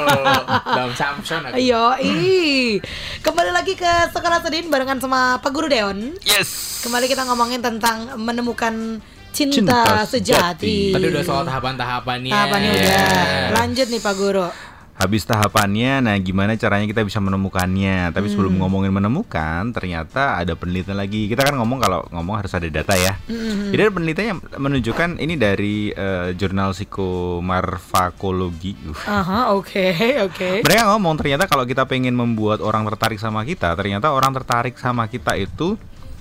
Bang 0.77 0.93
Samson. 0.93 1.41
aku. 1.45 1.55
Ayo, 1.55 1.95
ih. 2.01 2.81
Kembali 3.21 3.51
lagi 3.53 3.77
ke 3.77 3.93
Sekolah 4.09 4.41
Sedin 4.41 4.67
barengan 4.67 4.97
sama 4.99 5.37
Pak 5.39 5.51
Guru 5.53 5.69
Deon. 5.69 6.17
Yes. 6.25 6.81
Kembali 6.81 7.05
kita 7.05 7.29
ngomongin 7.29 7.61
tentang 7.61 8.17
menemukan 8.17 9.05
cinta, 9.31 9.55
Cinta 9.55 9.81
sejati. 10.05 10.15
sejati. 10.15 10.77
Tadi 10.95 11.06
udah 11.11 11.23
soal 11.23 11.43
tahapan-tahapannya. 11.45 12.33
Tahapannya 12.33 12.71
udah. 12.73 13.09
Lanjut 13.53 13.87
nih 13.89 14.01
Pak 14.01 14.15
Guru. 14.17 14.47
Habis 14.94 15.26
tahapannya, 15.26 16.06
nah 16.06 16.14
gimana 16.23 16.55
caranya 16.55 16.87
kita 16.87 17.02
bisa 17.02 17.19
menemukannya? 17.19 18.14
Tapi 18.14 18.31
Hmm. 18.31 18.35
sebelum 18.38 18.55
ngomongin 18.62 18.94
menemukan, 18.94 19.75
ternyata 19.75 20.38
ada 20.38 20.55
penelitian 20.55 20.94
lagi. 20.94 21.26
Kita 21.26 21.43
kan 21.43 21.58
ngomong 21.58 21.82
kalau 21.82 22.06
ngomong 22.14 22.38
harus 22.38 22.55
ada 22.55 22.70
data 22.70 22.94
ya. 22.94 23.19
Hmm. 23.26 23.75
Jadi 23.75 23.81
ada 23.82 23.91
penelitian 23.91 24.26
yang 24.31 24.41
menunjukkan 24.55 25.19
ini 25.19 25.35
dari 25.35 25.91
eh, 25.91 26.31
jurnal 26.38 26.70
psikomarfakologi. 26.73 28.79
Uh. 28.87 28.94
Aha, 29.11 29.50
oke, 29.58 29.82
oke. 30.31 30.62
Mereka 30.62 30.82
ngomong 30.94 31.19
ternyata 31.19 31.50
kalau 31.50 31.67
kita 31.67 31.91
pengen 31.91 32.14
membuat 32.14 32.62
orang 32.62 32.87
tertarik 32.87 33.19
sama 33.19 33.43
kita, 33.43 33.75
ternyata 33.75 34.14
orang 34.14 34.31
tertarik 34.31 34.79
sama 34.79 35.11
kita 35.11 35.35
itu 35.35 35.75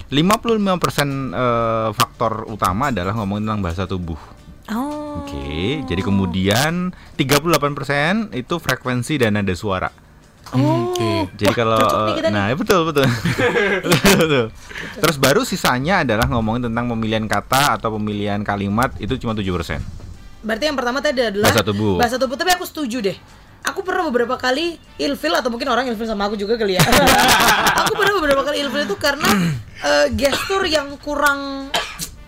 55% 0.09 1.29
eh, 1.33 1.89
faktor 1.93 2.49
utama 2.49 2.89
adalah 2.89 3.13
ngomongin 3.17 3.49
tentang 3.49 3.61
bahasa 3.61 3.85
tubuh. 3.85 4.17
Oh. 4.71 5.19
Oke, 5.23 5.83
jadi 5.83 5.99
kemudian 5.99 6.95
38% 7.19 8.31
itu 8.31 8.55
frekuensi 8.63 9.19
dan 9.19 9.35
nada 9.35 9.51
suara. 9.51 9.91
Oh. 10.53 10.93
Oke. 10.93 11.27
Jadi 11.35 11.51
kalau 11.51 11.81
cocok 11.81 11.99
nih 12.07 12.15
kita 12.21 12.29
nih. 12.29 12.35
nah 12.37 12.47
betul 12.53 12.81
betul. 12.87 13.03
betul, 13.83 14.15
betul. 14.23 14.45
Terus 15.01 15.17
baru 15.17 15.41
sisanya 15.43 16.05
adalah 16.05 16.29
ngomongin 16.29 16.69
tentang 16.71 16.87
pemilihan 16.93 17.25
kata 17.25 17.81
atau 17.81 17.97
pemilihan 17.97 18.39
kalimat 18.45 18.93
itu 19.01 19.17
cuma 19.17 19.33
7%. 19.35 19.43
Berarti 20.43 20.63
yang 20.67 20.77
pertama 20.77 20.99
tadi 21.01 21.19
adalah 21.23 21.49
Bahasa 21.49 21.63
tubuh. 21.65 21.95
Bahasa 21.97 22.15
tubuh, 22.21 22.35
tapi 22.37 22.51
aku 22.53 22.67
setuju 22.67 23.01
deh. 23.01 23.17
Aku 23.63 23.79
pernah 23.79 24.03
beberapa 24.11 24.35
kali 24.35 24.75
ilfil 24.99 25.31
atau 25.31 25.47
mungkin 25.47 25.71
orang 25.71 25.87
ilfil 25.87 26.03
sama 26.03 26.27
aku 26.27 26.35
juga 26.35 26.59
kali 26.59 26.75
ya. 26.75 26.83
aku 27.87 27.95
pernah 27.95 28.13
beberapa 28.19 28.43
kali 28.43 28.59
ilfil 28.59 28.83
itu 28.83 28.95
karena 28.99 29.27
eh, 29.79 30.07
gestur 30.11 30.67
yang 30.67 30.99
kurang 30.99 31.71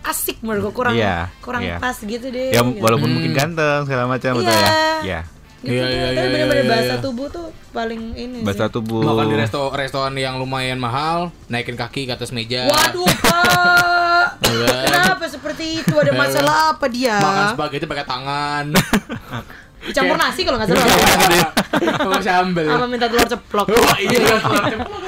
asik 0.06 0.38
menurutku, 0.40 0.70
kurang 0.72 0.94
Iya, 0.94 1.28
kurang 1.38 1.60
iya. 1.60 1.76
pas 1.76 1.96
gitu 1.96 2.26
deh. 2.26 2.50
Ya 2.50 2.60
gitu. 2.60 2.78
walaupun 2.78 3.10
mungkin 3.10 3.32
ganteng 3.32 3.84
segala 3.84 4.06
macam 4.06 4.32
betul 4.34 4.48
ya. 4.48 4.56
Iya. 4.56 4.70
Ya. 5.02 5.20
Gitu 5.56 5.72
Iya, 5.72 5.82
tuh. 5.82 5.88
iya, 5.88 6.06
tapi 6.06 6.14
iya, 6.16 6.30
bener-bener 6.30 6.58
iya, 6.58 6.70
bahasa 6.70 6.94
iya. 6.94 7.02
tubuh 7.02 7.26
tuh 7.26 7.46
paling 7.72 8.02
ini 8.14 8.38
Bahasa 8.40 8.64
sih. 8.64 8.72
tubuh. 8.72 9.00
Makan 9.02 9.26
di 9.26 9.36
resto 9.36 9.60
restoran 9.68 10.14
yang 10.14 10.34
lumayan 10.36 10.78
mahal, 10.78 11.18
naikin 11.46 11.74
kaki 11.74 12.06
ke 12.06 12.12
atas 12.12 12.30
meja. 12.30 12.66
Waduh, 12.66 13.08
Pak. 13.18 14.26
Iya. 14.46 14.68
Kenapa 14.84 15.24
seperti 15.26 15.80
itu? 15.80 15.94
Ada 15.96 16.12
masalah 16.12 16.54
apa 16.70 16.86
dia? 16.86 17.16
Makan 17.16 17.44
spaghetti 17.52 17.86
pakai 17.86 18.04
tangan. 18.04 18.66
Campur 19.92 20.16
nasi 20.16 20.40
kalau 20.42 20.56
nggak 20.56 20.68
salah. 20.68 21.50
Sama 21.96 22.20
sambel. 22.20 22.66
Sama 22.66 22.86
minta 22.86 23.06
telur 23.06 23.26
ceplok. 23.26 23.66
Wah, 23.68 23.98
iya. 23.98 24.18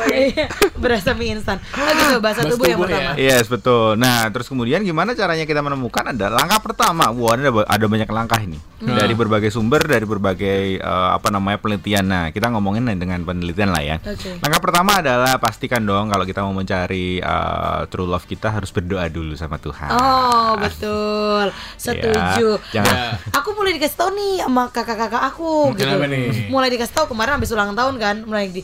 Iya, 0.08 0.46
Berasa 0.74 1.12
mie 1.12 1.32
instan. 1.32 1.58
Oh 1.70 1.88
gitu, 1.88 2.16
bahasa 2.18 2.42
tubuh 2.44 2.64
yang 2.64 2.80
pertama. 2.80 3.14
ya. 3.14 3.36
Yes 3.36 3.46
betul. 3.46 3.94
Nah 3.94 4.28
terus 4.28 4.46
kemudian 4.46 4.80
gimana 4.80 5.12
caranya 5.12 5.44
kita 5.44 5.58
menemukan? 5.58 6.04
Ada 6.06 6.28
langkah 6.28 6.60
pertama. 6.60 7.10
Wah 7.10 7.34
ada 7.34 7.48
ada 7.64 7.86
banyak 7.86 8.08
langkah 8.08 8.38
ini 8.38 8.58
Hmm. 8.78 8.94
dari 8.94 9.10
berbagai 9.10 9.50
sumber, 9.50 9.82
dari 9.82 10.06
berbagai 10.06 10.78
eh, 10.78 11.08
apa 11.10 11.28
namanya 11.28 11.58
penelitian. 11.58 12.06
Nah 12.06 12.24
kita 12.30 12.46
ngomongin 12.48 12.86
dengan 12.92 13.22
penelitian 13.22 13.68
lah 13.68 13.82
ya. 13.82 13.96
Oke. 13.98 14.38
Langkah 14.38 14.60
pertama 14.60 15.02
adalah 15.02 15.34
pastikan 15.36 15.82
dong 15.82 16.06
kalau 16.06 16.22
kita 16.22 16.40
mau 16.40 16.54
mencari 16.54 17.18
eh, 17.18 17.80
true 17.88 18.06
love 18.06 18.22
kita 18.22 18.48
harus 18.48 18.70
berdoa 18.70 19.06
dulu 19.08 19.34
sama 19.34 19.58
Tuhan. 19.58 19.90
Oh 19.90 20.54
betul, 20.56 21.50
setuju. 21.74 22.62
Ya, 22.68 22.78
jangan- 22.78 22.86
Nah, 22.88 23.10
aku 23.34 23.50
mulai 23.52 23.74
dikasih 23.74 23.98
tahu 23.98 24.10
nih 24.10 24.32
sama 24.40 24.67
kakak-kakak 24.70 25.22
aku 25.34 25.72
gitu. 25.76 25.88
Kenapa 25.88 26.06
nih? 26.08 26.48
Mulai 26.52 26.68
dikasih 26.72 26.94
tahu 26.94 27.06
kemarin 27.16 27.40
habis 27.40 27.50
ulang 27.52 27.72
tahun 27.74 27.94
kan, 27.96 28.16
mulai 28.24 28.52
di 28.52 28.62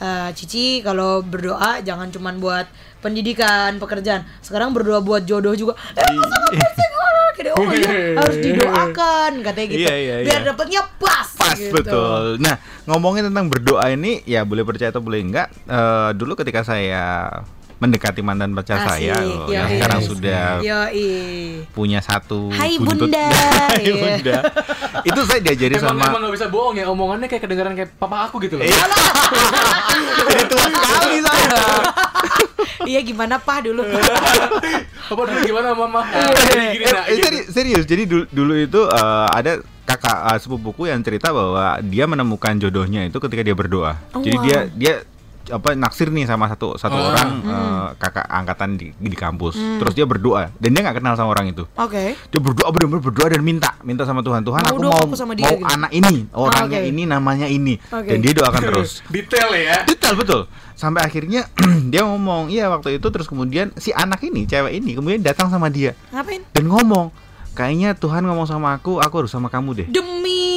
eh, 0.00 0.28
Cici 0.36 0.80
kalau 0.84 1.20
berdoa 1.24 1.80
jangan 1.80 2.08
cuman 2.12 2.38
buat 2.40 2.66
pendidikan, 3.00 3.76
pekerjaan. 3.80 4.24
Sekarang 4.40 4.72
berdoa 4.72 5.00
buat 5.00 5.24
jodoh 5.24 5.56
juga. 5.56 5.74
Eh, 5.94 6.04
masa 6.04 6.36
nggak 6.52 6.72
sih? 6.74 6.86
Oh, 7.36 7.36
gitu. 7.36 7.50
Oh 7.56 7.72
iya, 7.72 8.16
harus 8.20 8.36
didoakan 8.40 9.32
katanya 9.44 9.66
gitu. 9.72 9.84
Iya, 9.88 9.94
iya, 9.96 10.14
Biar 10.24 10.40
iya. 10.42 10.48
dapatnya 10.52 10.80
pas. 11.00 11.28
Pas 11.36 11.56
gitu. 11.56 11.72
betul. 11.72 12.22
Nah 12.40 12.56
ngomongin 12.88 13.28
tentang 13.32 13.48
berdoa 13.48 13.86
ini 13.92 14.20
ya 14.24 14.44
boleh 14.44 14.64
percaya 14.64 14.92
atau 14.92 15.00
boleh 15.04 15.20
enggak. 15.24 15.48
eh, 15.68 16.10
dulu 16.16 16.36
ketika 16.36 16.64
saya 16.64 17.28
mendekati 17.76 18.20
mantan 18.20 18.50
pacar 18.50 18.80
Asik, 18.80 18.88
saya 19.04 19.20
loh, 19.20 19.46
yang 19.46 19.68
yoi. 19.68 19.72
sekarang 19.76 20.00
sudah 20.00 20.44
Yoi. 20.58 21.10
punya 21.70 22.00
satu 22.00 22.48
Hai, 22.48 22.80
buntut. 22.80 23.04
Bunda. 23.04 23.28
Hai 23.70 23.84
Iya. 23.84 23.94
bunda. 24.16 24.38
Itu 25.02 25.20
saya 25.22 25.40
diajari 25.40 25.76
Emang, 25.76 25.92
sama 25.92 26.08
emang 26.08 26.20
gak 26.24 26.34
bisa 26.34 26.46
bohong 26.48 26.74
ya 26.74 26.88
omongannya 26.88 27.26
kayak 27.26 27.42
kedengaran 27.42 27.76
kayak 27.76 27.92
papa 27.94 28.26
aku 28.26 28.40
gitu 28.40 28.56
loh. 28.56 28.64
Iya. 28.64 28.80
Jadi 30.26 30.44
tua 30.46 30.64
sekali 30.66 31.18
saya. 31.20 31.60
Iya 32.82 33.00
gimana 33.02 33.36
pah 33.36 33.60
dulu. 33.60 33.84
Apa 35.12 35.20
dulu 35.22 35.38
gimana 35.42 35.68
mama? 35.70 36.00
Iya. 36.02 36.80
Eh, 36.80 36.88
nah, 36.88 37.04
eh, 37.04 37.12
gitu. 37.12 37.22
seri- 37.22 37.46
serius. 37.52 37.84
Jadi 37.84 38.02
dulu, 38.04 38.24
dulu 38.26 38.52
itu 38.56 38.80
eh, 38.82 39.26
ada 39.28 39.52
kakak 39.84 40.18
eh, 40.32 40.38
sepupuku 40.40 40.82
yang 40.86 41.00
cerita 41.00 41.28
bahwa 41.28 41.76
dia 41.84 42.04
menemukan 42.04 42.56
jodohnya 42.56 43.04
itu 43.04 43.20
ketika 43.20 43.42
dia 43.42 43.52
berdoa. 43.52 44.00
Oh, 44.12 44.18
Jadi 44.18 44.32
wow. 44.34 44.44
dia 44.44 44.58
dia 44.72 44.94
apa 45.48 45.72
naksir 45.72 46.08
nih 46.08 46.24
sama 46.24 46.46
satu 46.46 46.74
satu 46.74 46.92
Ah. 46.92 47.06
orang 47.08 47.28
Hmm. 47.36 47.48
eh, 47.48 47.88
kakak 47.96 48.26
angkatan 48.26 48.74
di, 48.74 48.90
di 48.92 49.12
kampus. 49.12 49.54
Terus 49.54 49.92
dia 49.92 50.02
berdoa 50.02 50.50
dan 50.52 50.68
dia 50.68 50.80
nggak 50.80 50.96
kenal 50.96 51.14
sama 51.14 51.30
orang 51.30 51.48
itu. 51.48 51.62
Oke. 51.72 52.14
Dia 52.14 52.40
berdoa 52.40 52.68
benar-benar 52.68 53.02
berdoa 53.02 53.28
dan 53.28 53.40
minta 53.40 53.74
minta 53.80 54.02
sama 54.02 54.20
Tuhan 54.20 54.42
Tuhan 54.42 54.60
Mau 54.60 54.70
aku 54.72 54.80
mau 54.84 54.98
aku 55.04 55.14
sama 55.14 55.32
dia 55.32 55.44
mau 55.44 55.56
gitu. 55.56 55.66
anak 55.68 55.90
ini 55.92 56.16
orangnya 56.30 56.78
oke. 56.78 56.88
ini 56.88 57.02
namanya 57.04 57.46
ini 57.46 57.74
Oke. 57.84 58.08
dan 58.08 58.18
dia 58.18 58.32
doakan 58.32 58.62
terus. 58.70 58.90
Detail 59.06 59.50
ya. 59.52 59.78
Detail 59.84 60.14
betul. 60.14 60.40
Sampai 60.72 61.02
akhirnya 61.02 61.48
dia 61.88 62.02
ngomong, 62.02 62.48
iya 62.48 62.66
waktu 62.66 62.96
itu 62.96 63.06
terus 63.06 63.24
kemudian 63.24 63.72
si 63.74 63.90
anak 63.90 64.20
ini, 64.22 64.44
cewek 64.44 64.74
ini 64.74 64.92
kemudian 64.92 65.20
datang 65.20 65.46
sama 65.46 65.66
dia 65.66 65.96
Ngapain? 66.10 66.44
dan 66.50 66.64
ngomong, 66.66 67.08
kayaknya 67.52 67.92
Tuhan 67.92 68.20
ngomong 68.22 68.44
sama 68.44 68.74
aku, 68.74 68.98
aku 68.98 69.14
harus 69.18 69.30
sama 69.30 69.48
kamu 69.48 69.70
deh. 69.74 69.86
Demi. 69.88 70.55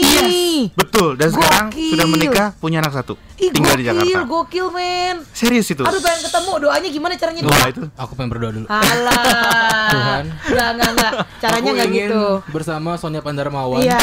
Betul. 0.72 1.16
Dan 1.16 1.30
sekarang 1.30 1.68
Gokil. 1.70 1.90
sudah 1.90 2.06
menikah, 2.06 2.48
punya 2.56 2.78
anak 2.80 2.94
satu, 2.94 3.14
Ih, 3.36 3.50
tinggal 3.50 3.74
di 3.74 3.84
gokil, 3.84 3.96
Jakarta. 3.96 4.20
gokil 4.26 4.68
men. 4.70 5.16
Serius 5.32 5.68
itu. 5.68 5.82
Aduh 5.82 5.98
pengen 5.98 6.22
ketemu 6.22 6.52
doanya 6.60 6.90
gimana 6.90 7.14
caranya 7.16 7.42
doa? 7.42 7.60
itu. 7.66 7.82
Aku 7.96 8.12
pengen 8.14 8.30
berdoa 8.30 8.52
dulu. 8.52 8.66
Alah. 8.68 9.88
Tuhan. 9.90 10.24
Enggak, 10.46 10.68
enggak, 10.70 10.90
enggak. 10.92 11.12
Caranya 11.40 11.70
enggak 11.74 11.90
gitu. 11.90 12.24
bersama 12.50 12.90
Sonya 12.96 13.20
Pandarmawan. 13.20 13.80
Iya. 13.80 14.00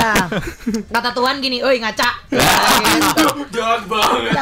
Kata 0.95 1.11
Tuhan 1.13 1.39
gini, 1.39 1.61
"Oi, 1.61 1.77
ngaca." 1.77 2.11
Jahat 3.49 3.83
banget. 3.85 4.33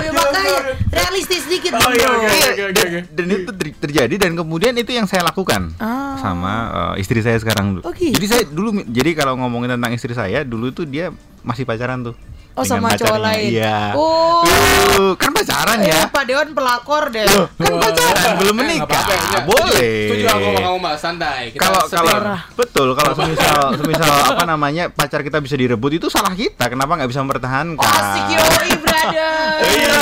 Ya 0.00 0.10
makanya 0.12 0.56
realistis 0.90 1.44
dikit 1.46 1.72
Oh, 1.72 1.90
iya, 1.90 2.08
oke, 2.08 2.26
Iya, 2.26 2.50
oke, 2.50 2.64
oke, 2.66 2.98
dan, 3.08 3.26
itu 3.28 3.50
ter- 3.52 3.78
terjadi 3.80 4.14
dan 4.18 4.32
kemudian 4.34 4.74
itu 4.74 4.90
yang 4.90 5.06
saya 5.06 5.22
lakukan 5.22 5.70
Ah. 5.76 6.18
sama 6.18 6.52
eh, 6.94 7.00
istri 7.00 7.20
saya 7.20 7.36
sekarang 7.36 7.72
dulu. 7.72 7.80
Oh, 7.82 7.92
gitu. 7.92 8.12
Jadi 8.12 8.26
saya 8.26 8.42
dulu 8.44 8.68
jadi 8.84 9.10
kalau 9.14 9.34
ngomongin 9.36 9.70
tentang 9.72 9.92
istri 9.92 10.12
saya 10.12 10.42
dulu 10.42 10.70
tuh 10.70 10.84
dia 10.84 11.14
masih 11.42 11.64
pacaran 11.64 12.02
tuh. 12.02 12.14
Oh 12.50 12.66
sama 12.66 12.92
cowok 12.92 13.18
lain. 13.22 13.56
Iya. 13.56 13.94
Oh. 13.94 14.42
Uh, 14.42 15.14
kan 15.14 15.30
pacaran 15.30 15.80
Eh, 15.80 15.88
ya. 15.88 16.10
Pak 16.10 16.24
Dewan 16.24 16.50
pelakor 16.50 17.08
deh. 17.08 17.24
Kan 17.56 17.72
pacaran 17.78 18.32
belum 18.36 18.52
Eh, 18.52 18.58
menikah. 18.58 18.84
apa-apa, 18.84 19.14
enggak. 19.14 19.42
Boleh. 19.46 19.94
Setuju 20.04 20.24
aku 20.26 20.42
sama 20.42 20.60
kamu 20.60 20.76
mbak, 20.76 20.94
santai. 20.98 21.42
Kita 21.48 21.62
kalau 21.62 21.80
kalau 21.86 22.18
betul 22.52 22.88
kalau 22.92 23.12
semisal 23.14 23.58
semisal 23.76 24.10
apa 24.26 24.44
namanya 24.44 24.84
pacar 24.88 25.22
kita 25.22 25.38
bisa 25.38 25.54
direbut 25.54 25.94
itu 25.94 26.06
salah 26.08 26.34
kita 26.34 26.66
kenapa 26.66 26.98
nggak 26.98 27.08
bisa 27.08 27.22
mempertahankan 27.22 27.78
Oh, 27.78 27.86
Asik 27.86 28.24
yoi 28.28 28.70
brother. 28.76 29.32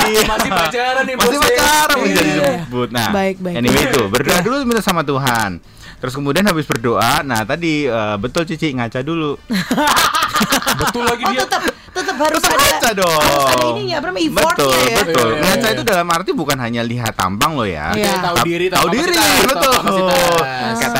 Iya, 0.09 0.23
masih 0.25 0.50
pacaran 0.50 1.02
nih 1.04 1.14
masih 1.14 1.38
pacaran 1.38 1.97
Iya. 1.97 2.04
bisa 2.09 2.23
disebut 2.25 2.88
nah 2.90 3.09
Baik, 3.11 3.37
baik. 3.38 3.54
anyway 3.54 3.85
itu 3.85 4.02
berdoa 4.09 4.40
dulu 4.40 4.57
minta 4.64 4.80
sama 4.80 5.02
Tuhan 5.02 5.61
terus 5.99 6.12
kemudian 6.12 6.42
habis 6.42 6.64
berdoa 6.64 7.21
nah 7.23 7.42
tadi 7.42 7.85
eh, 7.85 8.16
betul 8.16 8.42
Cici 8.45 8.71
ngaca 8.71 8.99
dulu 9.00 9.37
Betul 10.78 11.02
lagi 11.04 11.23
Oh 11.23 11.33
dia. 11.33 11.42
tetap 11.42 11.62
tetap 11.88 12.16
harus 12.16 12.38
Tetap 12.38 12.52
ada 12.52 12.62
ngaca 12.62 12.90
dong. 12.95 13.21
harus 13.21 13.45
ada 13.49 13.64
ininya 13.68 13.97
apa 13.99 14.07
namanya 14.07 14.26
effortnya 14.28 14.54
betul 14.54 14.71
ya. 14.71 14.97
betul. 15.02 15.28
Iya, 15.28 15.40
ngaca 15.42 15.66
itu 15.68 15.83
dalam 15.83 16.07
arti 16.09 16.30
bukan 16.33 16.57
hanya 16.59 16.83
lihat 16.83 17.12
tampang 17.12 17.52
loh 17.54 17.66
ya. 17.66 17.87
Iya. 17.90 18.12
Tahu 18.23 18.37
diri, 18.45 18.66
tahu 18.68 18.87
diri 18.88 19.14
betul 19.45 19.75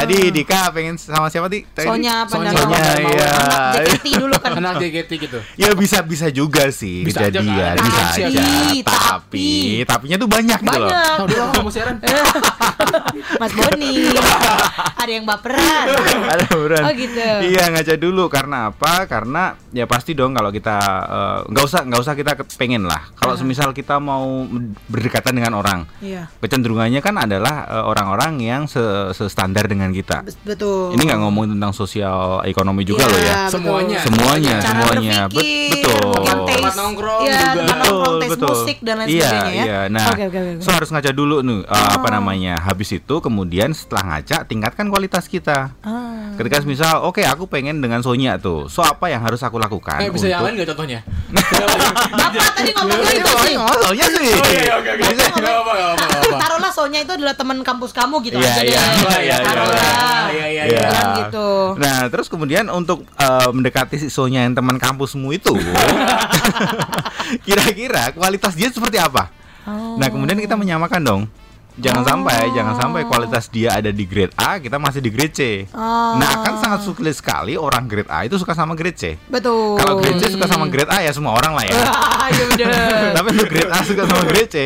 tadi 0.09 0.33
Dika 0.33 0.61
pengen 0.71 0.97
sama 0.97 1.29
siapa 1.29 1.47
ti 1.47 1.63
Tadi? 1.67 1.85
Sonya 1.85 2.25
Sonya, 2.25 2.51
Sonya, 2.51 2.81
iya. 2.99 3.29
Anak 3.29 3.61
JKT 3.79 4.07
dulu 4.17 4.35
kan. 4.35 4.51
Anak 4.57 4.73
JKT 4.79 5.11
gitu. 5.21 5.39
Ya 5.55 5.69
bisa 5.73 6.01
bisa 6.01 6.27
juga 6.29 6.69
sih 6.71 7.03
Bisa 7.03 7.23
aja 7.23 7.39
kejadian, 7.39 7.75
kan? 7.75 7.85
bisa 7.85 8.01
Tapi, 8.01 8.23
aja. 8.25 8.41
Tapi, 8.41 8.83
tapi- 8.83 9.85
tapinya 9.85 10.17
tuh 10.17 10.29
banyak, 10.29 10.59
gitu 10.59 10.79
loh. 10.79 10.89
Banyak. 10.89 11.15
Tahu 11.15 11.27
dia 11.27 11.43
kamu 11.53 11.71
siaran. 11.71 11.97
Mas 13.41 13.53
Boni. 13.53 13.93
Ada 14.97 15.13
yang 15.13 15.25
baperan. 15.25 15.85
Ada 16.25 16.45
beneran. 16.47 16.83
Oh, 16.83 16.93
gitu. 16.95 17.21
Iya 17.45 17.63
ngaca 17.69 17.95
dulu 17.97 18.25
karena 18.29 18.71
apa? 18.71 19.05
Karena 19.05 19.43
ya 19.71 19.85
pasti 19.85 20.13
dong 20.13 20.33
kalau 20.33 20.49
kita 20.49 20.77
eh, 21.05 21.39
nggak 21.47 21.65
usah 21.65 21.81
nggak 21.85 22.01
usah 22.01 22.15
kita 22.15 22.33
pengen 22.57 22.85
lah. 22.85 23.11
Kalau 23.15 23.35
semisal 23.35 23.71
kita 23.73 23.99
mau 23.99 24.47
berdekatan 24.87 25.35
dengan 25.35 25.55
orang, 25.55 25.85
Iya. 25.99 26.31
kecenderungannya 26.39 27.01
kan 27.01 27.19
adalah 27.19 27.67
eh, 27.67 27.85
orang-orang 27.85 28.39
yang 28.39 28.63
se- 28.65 29.13
sestandar 29.13 29.67
dengan 29.67 29.91
kita. 29.91 29.98
Bes- 30.01 30.39
Betul. 30.41 30.93
Ini 30.93 31.03
nggak 31.05 31.21
ngomong 31.21 31.45
tentang 31.51 31.73
sosial 31.73 32.19
ekonomi 32.43 32.83
juga 32.83 33.03
Iya, 33.03 33.09
loh 33.09 33.19
ya. 33.19 33.35
betul. 33.39 33.53
Semuanya. 33.55 33.99
Semuanya, 34.01 34.55
Cara 34.57 34.69
semuanya. 34.69 35.19
Berpikir, 35.27 35.73
betul. 35.73 36.11
Tempat 36.49 36.75
nongkrong 36.75 37.23
iya, 37.23 37.33
juga. 37.33 37.49
tempat 37.59 37.77
nongkrong, 37.79 38.19
taste 38.19 38.31
betul. 38.33 38.49
musik 38.51 38.77
dan 38.81 38.95
lain 38.97 39.09
iya, 39.09 39.23
sebagainya 39.25 39.55
ya. 39.55 39.65
Iya, 39.65 39.81
nah, 39.89 40.07
Oke, 40.09 40.23
oke, 40.25 40.39
oke. 40.39 40.53
so 40.59 40.71
harus 40.71 40.89
ngaca 40.89 41.11
dulu 41.11 41.37
nih, 41.41 41.59
uh, 41.65 41.89
apa 41.93 42.07
Oh. 42.07 42.13
namanya. 42.13 42.55
Habis 42.59 42.89
itu 42.95 43.15
kemudian 43.19 43.71
setelah 43.71 44.03
ngaca 44.09 44.37
tingkatkan 44.45 44.87
kualitas 44.87 45.25
kita. 45.25 45.73
Ah. 45.81 46.35
Ketika 46.35 46.63
misal, 46.63 47.03
oke 47.03 47.21
aku 47.21 47.47
pengen 47.47 47.79
dengan 47.79 47.99
Sonya 47.99 48.37
tuh, 48.37 48.67
so 48.67 48.81
apa 48.81 49.07
yang 49.07 49.21
harus 49.21 49.41
aku 49.41 49.57
lakukan? 49.57 49.99
Eh 49.99 50.09
bisa 50.09 50.27
yang 50.27 50.41
lain 50.41 50.55
untuk- 50.55 50.57
nggak 50.57 50.69
contohnya? 50.71 51.01
Bapak 52.09 52.51
tadi 52.55 52.71
ngomongnya 52.73 53.03
Ini 53.05 53.13
itu 53.13 53.23
ngomongin 53.25 53.45
sih. 53.45 53.55
ngomong 53.57 53.79
Sonya 53.81 54.07
sih. 54.09 54.29
Oh 54.31 54.49
iya 54.49 54.73
oke 54.75 54.91
oke. 54.93 55.05
Apa. 55.41 55.73
Taruhlah 56.39 56.71
Sonya 56.71 56.99
itu 57.01 57.13
adalah 57.13 57.35
teman 57.35 57.59
kampus 57.61 57.91
kamu 57.91 58.17
gitu 58.23 58.37
Iya, 58.37 58.47
aja 58.49 58.63
iya, 58.63 58.83
iya, 59.19 59.37
iya. 59.43 59.88
Iya, 60.33 60.47
iya, 60.51 60.63
iya. 60.69 60.87
Kan 60.91 61.07
gitu. 61.25 61.49
Nah, 61.79 61.99
terus 62.13 62.27
kemudian 62.29 62.67
untuk 62.69 63.05
uh, 63.17 63.51
mendekati 63.53 63.97
si 64.01 64.09
Sonya 64.09 64.45
yang 64.45 64.55
teman 64.57 64.77
kampusmu 64.77 65.33
itu, 65.35 65.55
kira-kira 67.47 68.13
kualitas 68.13 68.55
dia 68.57 68.69
seperti 68.73 68.99
apa? 68.99 69.31
Oh. 69.69 70.01
Nah, 70.01 70.09
kemudian 70.09 70.41
kita 70.41 70.57
menyamakan 70.57 71.03
dong. 71.05 71.23
Jangan 71.79 72.03
sampai, 72.03 72.51
jangan 72.59 72.75
sampai 72.75 73.07
kualitas 73.07 73.47
dia 73.55 73.79
ada 73.79 73.95
di 73.95 74.03
grade 74.03 74.35
A, 74.35 74.59
kita 74.59 74.83
masih 74.83 74.99
di 74.99 75.15
grade 75.15 75.31
C. 75.31 75.41
Oh. 75.71 76.19
Nah, 76.19 76.43
kan 76.43 76.59
sangat 76.59 76.83
sulit 76.83 77.15
sekali 77.15 77.55
orang 77.55 77.87
grade 77.87 78.11
A 78.11 78.27
itu 78.27 78.35
suka 78.35 78.51
sama 78.51 78.75
grade 78.75 78.99
C. 78.99 79.15
Betul. 79.31 79.79
Kalau 79.79 80.03
grade 80.03 80.19
C 80.19 80.35
suka 80.35 80.51
sama 80.51 80.67
grade 80.67 80.91
A 80.91 81.07
ya 81.07 81.15
semua 81.15 81.39
orang 81.39 81.55
lah 81.55 81.65
ya. 81.65 81.79
Ah, 82.19 82.27
iya 82.35 82.45
bener. 82.51 82.69
Tapi 83.17 83.27
untuk 83.31 83.49
grade 83.49 83.71
A 83.71 83.79
suka 83.87 84.03
sama 84.11 84.23
grade 84.27 84.51
C, 84.51 84.59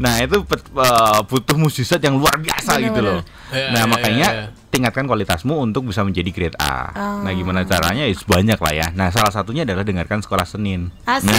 nah 0.00 0.18
itu 0.24 0.40
eh, 0.40 1.20
butuh 1.28 1.56
mujizat 1.60 2.00
yang 2.00 2.16
luar 2.16 2.40
biasa 2.40 2.80
Bener, 2.80 2.84
gitu 2.88 3.00
loh. 3.04 3.20
Iya, 3.52 3.68
Nah 3.70 3.82
iya, 3.84 3.92
makanya 3.92 4.28
iya, 4.32 4.44
iya. 4.48 4.63
Tingkatkan 4.74 5.06
kualitasmu 5.06 5.54
untuk 5.54 5.86
bisa 5.86 6.02
menjadi 6.02 6.30
grade 6.34 6.58
A. 6.58 6.90
Oh. 6.90 7.22
Nah 7.22 7.30
gimana 7.30 7.62
caranya? 7.62 8.10
Ya 8.10 8.14
banyak 8.26 8.58
lah 8.58 8.74
ya. 8.74 8.86
Nah 8.98 9.14
salah 9.14 9.30
satunya 9.30 9.62
adalah 9.62 9.86
dengarkan 9.86 10.18
sekolah 10.18 10.42
Senin. 10.42 10.90
Asik. 11.06 11.30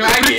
Lagi. 0.00 0.36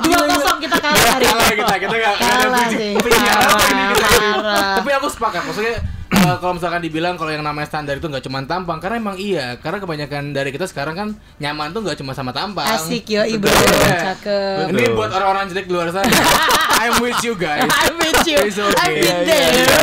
Dua 0.00 0.20
kosong 0.26 0.58
kita 0.58 0.76
kalah 0.82 1.04
hari 1.14 1.24
ini. 1.24 1.30
Kalah 1.30 1.54
kita, 1.54 1.74
kita 1.78 1.96
Kalah 2.18 2.48
bridging. 2.50 2.78
sih. 2.78 2.92
Tapi 4.50 4.90
aku 4.98 5.06
sepakat, 5.06 5.42
maksudnya 5.46 5.99
eh, 6.10 6.36
kalau 6.36 6.54
misalkan 6.54 6.80
dibilang 6.80 7.14
kalau 7.14 7.30
yang 7.30 7.40
namanya 7.40 7.66
standar 7.66 7.94
itu 7.94 8.04
nggak 8.04 8.22
cuma 8.22 8.42
tampang, 8.42 8.78
karena 8.78 8.96
emang 8.98 9.16
iya, 9.16 9.54
karena 9.56 9.78
kebanyakan 9.78 10.30
dari 10.30 10.50
kita 10.50 10.66
sekarang 10.66 10.94
kan 10.94 11.08
nyaman 11.38 11.70
tuh 11.70 11.80
nggak 11.80 11.96
cuma 11.96 12.12
sama 12.12 12.30
tampang. 12.30 12.66
Asik 12.66 13.06
yo 13.06 13.22
ibu. 13.22 13.46
Iya. 13.46 14.14
Cakep. 14.14 14.74
Ini 14.74 14.92
buat 14.92 15.10
orang-orang 15.10 15.48
jelek 15.48 15.66
di 15.66 15.72
luar 15.72 15.88
sana. 15.90 16.10
I'm 16.80 16.96
with 16.98 17.20
you 17.20 17.36
guys. 17.36 17.68
I'm 17.68 17.92
with 17.94 18.24
you. 18.24 18.40
It's 18.40 18.56
okay. 18.56 18.72
I've 18.72 18.96
been 18.96 19.04
Iya, 19.04 19.28
there. 19.28 19.52
iya, 19.52 19.64
iya. 19.68 19.76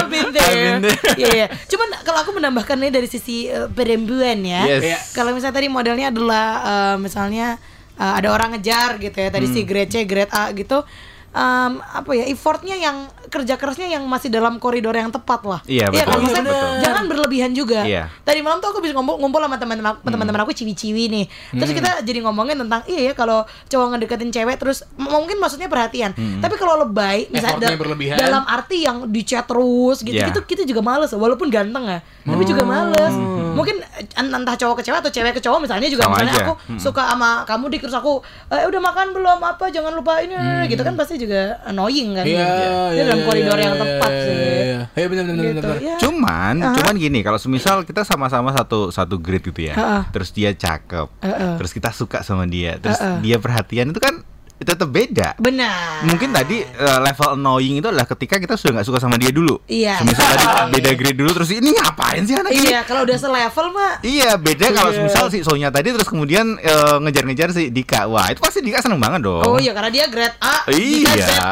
I've 0.00 0.08
been 0.08 0.30
there. 0.32 0.48
I've 0.48 0.64
been 0.64 0.80
there. 0.80 0.98
Iya, 1.20 1.28
iya. 1.36 1.46
Cuman 1.68 1.88
kalau 2.00 2.18
aku 2.24 2.30
menambahkan 2.32 2.80
ini 2.80 2.88
dari 2.88 3.04
sisi 3.04 3.52
uh, 3.52 3.68
perempuan 3.68 4.40
ya. 4.40 4.64
Yes. 4.64 4.80
Iya. 4.80 4.98
Kalau 5.12 5.36
misalnya 5.36 5.60
tadi 5.60 5.68
modelnya 5.68 6.08
adalah 6.08 6.46
uh, 6.64 6.96
misalnya 6.96 7.60
uh, 8.00 8.16
ada 8.16 8.32
orang 8.32 8.56
ngejar 8.56 8.96
gitu 8.96 9.12
ya, 9.12 9.28
tadi 9.28 9.44
Hmm. 9.44 9.54
si 9.54 9.60
grade 9.68 9.92
C, 9.92 10.08
grade 10.08 10.32
A 10.32 10.48
gitu. 10.56 10.88
Um, 11.28 11.84
apa 11.84 12.08
ya 12.14 12.24
effortnya 12.24 12.72
yang 12.74 12.96
kerja 13.28 13.54
kerasnya 13.54 13.84
yang 13.86 14.00
masih 14.04 14.26
dalam 14.26 14.56
koridor 14.56 14.90
yang 14.90 15.12
tepat 15.12 15.44
lah. 15.44 15.60
Iya, 15.62 15.86
kan? 15.86 15.92
betul. 15.92 16.18
Maksudnya 16.18 16.44
Betul. 16.48 16.72
jangan 16.80 17.04
berlebihan 17.04 17.50
juga. 17.52 17.80
Iya. 17.84 18.08
Tadi 18.18 18.40
malam 18.40 18.58
tuh 18.58 18.72
aku 18.72 18.80
bisa 18.80 18.96
ngumpul, 18.96 19.20
ngumpul 19.20 19.36
sama 19.38 19.54
teman-teman 19.54 19.92
aku, 19.92 20.08
teman-teman 20.08 20.40
aku 20.40 20.52
ciwi-ciwi 20.52 21.04
nih. 21.06 21.24
Terus 21.52 21.68
Hmm. 21.68 21.78
kita 21.78 21.90
jadi 22.02 22.18
ngomongin 22.22 22.56
tentang 22.58 22.80
iya 22.86 23.00
ya 23.02 23.14
kalau 23.14 23.38
cowok 23.66 23.86
ngedeketin 23.92 24.30
cewek 24.30 24.56
terus 24.56 24.88
mungkin 24.96 25.36
maksudnya 25.36 25.68
perhatian. 25.68 26.10
Hmm. 26.10 26.40
Tapi 26.40 26.56
kalau 26.56 26.80
lebay 26.80 27.28
misalnya 27.28 27.76
berlebihan. 27.76 28.16
dalam 28.16 28.42
arti 28.42 28.82
yang 28.82 29.04
di 29.06 29.20
chat 29.22 29.44
terus 29.44 30.00
gitu 30.00 30.16
Iya. 30.16 30.32
gitu 30.32 30.40
kita 30.42 30.64
juga 30.64 30.80
males 30.80 31.12
walaupun 31.12 31.46
ganteng 31.48 31.84
ya. 31.86 32.00
Tapi 32.24 32.42
juga 32.42 32.64
males. 32.64 33.12
Mungkin 33.52 33.84
en- 34.14 34.32
entah 34.32 34.56
cowok 34.56 34.80
ke 34.80 34.82
cewek 34.82 34.98
atau 34.98 35.12
cewek 35.12 35.32
ke 35.34 35.42
cowok 35.42 35.60
misalnya 35.60 35.86
juga 35.86 36.02
Hmm. 36.02 36.08
Sama 36.08 36.18
misalnya 36.18 36.32
aja. 36.32 36.46
aku 36.46 36.54
Hmm. 36.64 36.80
suka 36.80 37.02
sama 37.04 37.30
kamu 37.44 37.64
dik 37.68 37.80
terus 37.84 37.94
aku 37.94 38.12
eh 38.48 38.64
udah 38.64 38.80
makan 38.80 39.06
belum 39.12 39.38
apa 39.38 39.68
jangan 39.68 39.92
lupa 39.92 40.18
ini 40.18 40.32
gitu 40.66 40.80
kan 40.80 40.96
pasti 40.96 41.17
juga 41.18 41.40
annoying 41.62 42.14
kan. 42.14 42.24
Iya, 42.24 42.38
Dia 42.38 42.70
iya, 42.94 43.02
dalam 43.04 43.18
iya, 43.18 43.26
koridor 43.26 43.58
iya, 43.58 43.64
yang 43.64 43.74
iya, 43.74 43.82
tepat 43.82 44.10
iya, 44.10 44.22
sih. 44.22 44.32
Iya, 44.32 44.46
iya. 44.54 44.80
Iya, 44.94 45.06
benar 45.06 45.24
benar 45.24 45.36
benar, 45.36 45.48
Gitu. 45.48 45.66
benar. 45.66 45.78
Ya. 45.82 45.96
Cuman, 45.98 46.54
Aha. 46.60 46.74
cuman 46.74 46.94
gini, 46.94 47.18
kalau 47.20 47.38
semisal 47.38 47.76
kita 47.82 48.02
sama-sama 48.02 48.50
satu 48.52 48.88
satu 48.88 49.18
grade 49.18 49.42
gitu 49.44 49.60
ya, 49.66 49.74
Ha-ha. 49.74 50.00
terus 50.10 50.30
dia 50.30 50.50
cakep, 50.50 51.08
Ha-ha. 51.18 51.58
terus 51.58 51.70
kita 51.70 51.90
suka 51.90 52.22
sama 52.22 52.46
dia, 52.46 52.78
terus 52.78 52.98
Ha-ha. 52.98 53.18
dia 53.18 53.36
perhatian 53.36 53.90
itu 53.90 53.98
kan 53.98 54.22
tetap 54.58 54.88
beda. 54.88 55.38
Benar. 55.38 56.02
Mungkin 56.02 56.34
tadi 56.34 56.60
eh, 56.60 56.98
level 56.98 57.28
annoying 57.34 57.78
itu 57.78 57.86
adalah 57.86 58.04
ketika 58.04 58.36
kita 58.36 58.54
sudah 58.54 58.78
nggak 58.78 58.86
suka 58.86 58.98
sama 58.98 59.14
dia 59.14 59.30
dulu. 59.30 59.62
Iya. 59.66 60.02
Semisal 60.02 60.26
tadi 60.34 60.44
beda 60.74 60.90
grade 60.94 61.14
dulu 61.14 61.30
terus 61.32 61.50
ini 61.50 61.70
ngapain 61.70 62.22
sih 62.22 62.34
anak 62.34 62.50
ini? 62.50 62.66
Iya, 62.68 62.80
kalau 62.82 63.06
udah 63.06 63.16
selevel 63.16 63.66
mah 63.70 63.92
Iya, 64.02 64.34
beda 64.34 64.66
kalau 64.72 64.90
Iya. 64.90 65.02
misal 65.04 65.24
si 65.28 65.40
Sonya 65.40 65.70
tadi 65.70 65.94
terus 65.94 66.06
kemudian 66.06 66.58
eh, 66.58 66.96
ngejar-ngejar 66.98 67.50
si 67.50 67.70
Dika. 67.70 68.06
Wah, 68.06 68.28
itu 68.28 68.38
pasti 68.38 68.58
Dika 68.58 68.80
seneng 68.80 68.98
banget 68.98 69.22
dong. 69.22 69.42
Oh 69.42 69.58
iya 69.58 69.70
karena 69.70 69.90
dia 69.90 70.04
grade 70.08 70.34
A, 70.38 70.66
Iya. 70.68 71.06
Dika 71.06 71.14
Z 71.14 71.30
ya. 71.30 71.48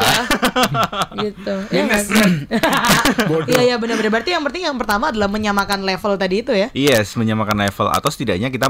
gitu. 1.25 1.55
Iya? 1.71 1.83
Iya 3.47 3.61
iya 3.63 3.75
benar-benar. 3.79 4.11
Berarti 4.11 4.31
yang 4.31 4.43
penting 4.43 4.67
yang 4.67 4.75
pertama 4.75 5.09
adalah 5.09 5.27
menyamakan 5.27 5.81
level 5.81 6.15
tadi 6.15 6.43
itu 6.43 6.51
ya. 6.51 6.67
Yes, 6.71 7.15
menyamakan 7.15 7.55
level 7.57 7.87
atau 7.87 8.09
setidaknya 8.11 8.49
kita 8.49 8.67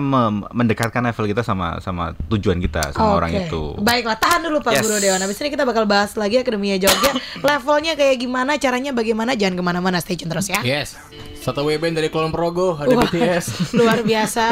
mendekatkan 0.54 1.02
level 1.02 1.26
kita 1.26 1.42
sama 1.42 1.82
sama 1.82 2.14
tujuan 2.30 2.58
kita 2.60 2.94
sama 2.94 3.18
orang 3.18 3.32
Oke. 3.34 3.42
itu. 3.48 3.64
Baiklah, 3.80 4.18
tahan 4.28 4.44
dulu 4.44 4.60
Pak 4.60 4.72
Yes. 4.76 4.84
Guru 4.84 4.98
Dewan. 5.00 5.20
Habis 5.24 5.40
ini 5.40 5.50
kita 5.56 5.64
bakal 5.64 5.88
bahas 5.88 6.12
lagi 6.20 6.36
Akademia 6.44 6.76
Jogja. 6.76 7.16
Levelnya 7.40 7.96
kayak 7.96 8.20
gimana, 8.20 8.60
caranya 8.60 8.92
bagaimana, 8.92 9.40
jangan 9.40 9.56
ke 9.56 9.64
mana-mana, 9.64 10.04
stay 10.04 10.20
tune 10.20 10.28
terus 10.28 10.52
ya. 10.52 10.60
Yes. 10.68 11.00
Satu 11.38 11.64
WBN 11.64 11.94
dari 11.94 12.08
Kulon 12.08 12.28
Progo 12.28 12.76
ada 12.76 12.92
Wah, 12.92 13.04
BTS. 13.04 13.46
luar 13.80 14.02
biasa 14.02 14.44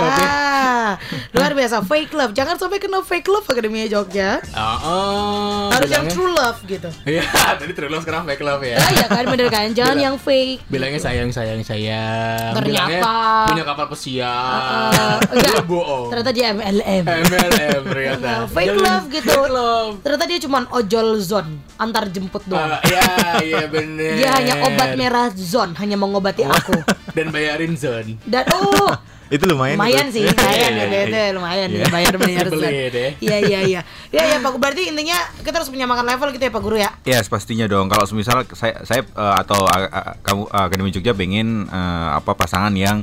luar 1.35 1.51
biasa 1.51 1.81
fake 1.81 2.11
love 2.11 2.31
jangan 2.31 2.55
sampai 2.55 2.77
kena 2.77 3.01
fake 3.01 3.27
love 3.27 3.43
Akademia 3.43 3.83
Jogja 3.85 4.39
Ah, 4.49 4.79
oh, 4.79 5.67
harus 5.69 5.87
yang 5.87 6.03
bilangnya- 6.03 6.15
true 6.15 6.31
love 6.31 6.59
gitu 6.63 6.87
Iya, 7.03 7.27
tadi 7.59 7.71
true 7.71 7.87
love 7.87 7.99
sekarang 8.01 8.23
fake 8.25 8.39
love 8.41 8.63
ya. 8.63 8.77
ah 8.77 8.89
iya 8.89 9.05
kan 9.05 9.23
bener 9.25 9.47
kan 9.49 9.67
jangan 9.71 9.91
Bila- 9.93 10.05
yang 10.05 10.15
fake 10.17 10.59
Bilangnya 10.65 11.01
sayang 11.01 11.29
sayang 11.29 11.61
sayang. 11.61 12.53
Ternyata- 12.53 12.87
Bilangnya 12.87 13.01
punya 13.45 13.63
kapal 13.65 13.85
pesiar. 13.89 15.19
enggak 15.25 15.51
Dia 15.51 15.63
bohong. 15.65 16.07
ternyata 16.09 16.31
dia 16.31 16.45
MLM 16.49 17.03
MLM 17.03 17.81
ternyata. 17.85 18.23
Nah, 18.23 18.41
fake 18.47 18.67
Jangan- 18.69 18.85
love 18.85 19.05
gitu 19.09 19.27
Fake 19.27 19.51
love. 19.51 19.91
ternyata 19.99 20.25
dia 20.25 20.39
cuma 20.39 20.57
ojol 20.71 21.07
zone 21.17 21.51
antar 21.75 22.07
jemput 22.07 22.43
doang 22.45 22.71
Iya, 22.81 23.03
iya 23.43 23.63
bener. 23.67 24.15
dia 24.15 24.29
hanya 24.31 24.63
obat 24.63 24.95
merah 24.95 25.27
zone 25.29 25.75
hanya 25.75 25.95
mengobati 25.95 26.43
aku 26.43 26.84
Dan 27.11 27.29
bayarin 27.29 27.73
zone. 27.73 28.19
dan 28.23 28.45
oh 28.49 28.91
Itu 29.25 29.49
lumayan. 29.49 29.73
lumayan 29.73 30.05
itu. 30.05 30.13
sih 30.13 30.23
lumayan 30.23 30.69
Iya, 30.69 30.85
itu, 30.85 30.93
iya, 30.93 31.01
iya. 31.09 31.25
lumayan 31.33 31.67
Iya. 31.67 31.81
ya 31.81 31.87
bayar 31.89 32.13
bayar 32.15 32.45
zone 32.45 32.69
iya 33.17 33.37
iya 33.41 33.59
iya 33.59 33.59
iya 33.65 33.81
iya 34.23 34.37
Pak 34.37 34.51
Guru. 34.51 34.61
berarti 34.61 34.83
intinya 34.85 35.17
kita 35.41 35.55
harus 35.55 35.73
menyamakan 35.73 36.05
level 36.05 36.29
gitu 36.29 36.43
ya 36.43 36.53
Pak 36.53 36.61
Guru 36.61 36.77
ya 36.77 36.89
Yes, 37.03 37.25
pastinya 37.25 37.65
dong. 37.65 37.87
Kalau 37.87 38.05
semisal 38.05 38.45
saya 38.51 38.81
saya 38.81 39.01
eh, 39.01 39.35
atau 39.35 39.65
eh, 39.65 39.81
eh, 39.83 40.13
kamu 40.21 40.41
eh, 40.45 40.61
Akademi 40.61 40.89
Jogja 40.89 41.11
pengen 41.11 41.65
eh, 41.65 42.09
apa 42.13 42.31
pasangan 42.31 42.69
yang 42.71 43.01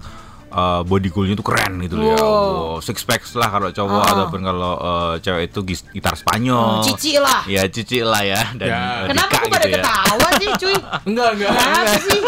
eh, 0.53 0.81
body 0.83 1.09
goalnya 1.09 1.35
itu 1.35 1.43
keren 1.43 1.81
gitu 1.81 1.95
loh 1.95 2.07
ya. 2.07 2.17
Wow. 2.17 2.23
Wow, 2.23 2.77
six 2.79 3.03
packs 3.03 3.33
lah 3.33 3.49
kalau 3.49 3.69
cowok 3.69 3.99
Ah. 3.99 4.13
ataupun 4.13 4.41
kalau 4.41 4.73
eh, 4.77 5.15
cewek 5.19 5.43
itu 5.49 5.61
gitar 5.91 6.15
Spanyol. 6.15 6.79
Oh, 6.79 6.85
cici 6.85 7.17
lah 7.17 7.43
Ya 7.47 7.65
cici 7.67 7.99
lah 8.01 8.21
ya 8.21 8.43
dan 8.55 8.69
Ya. 8.69 8.77
eh, 8.77 9.09
Kenapa 9.09 9.35
aku 9.35 9.47
pada 9.49 9.65
gitu 9.65 9.69
ya. 9.71 9.83
ketawa 9.83 10.29
sih 10.35 10.51
cuy? 10.55 10.77
Enggak, 11.09 11.29
enggak. 11.35 11.51
Kenapa 11.51 11.95
sih? 11.99 12.21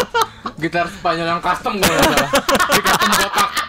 Gitar 0.57 0.85
Spanyol 0.89 1.27
yang 1.29 1.41
custom 1.41 1.73
kalau 1.77 1.97
salah. 2.01 2.29
Di 2.67 2.81
custom 2.81 3.09
kotak. 3.13 3.49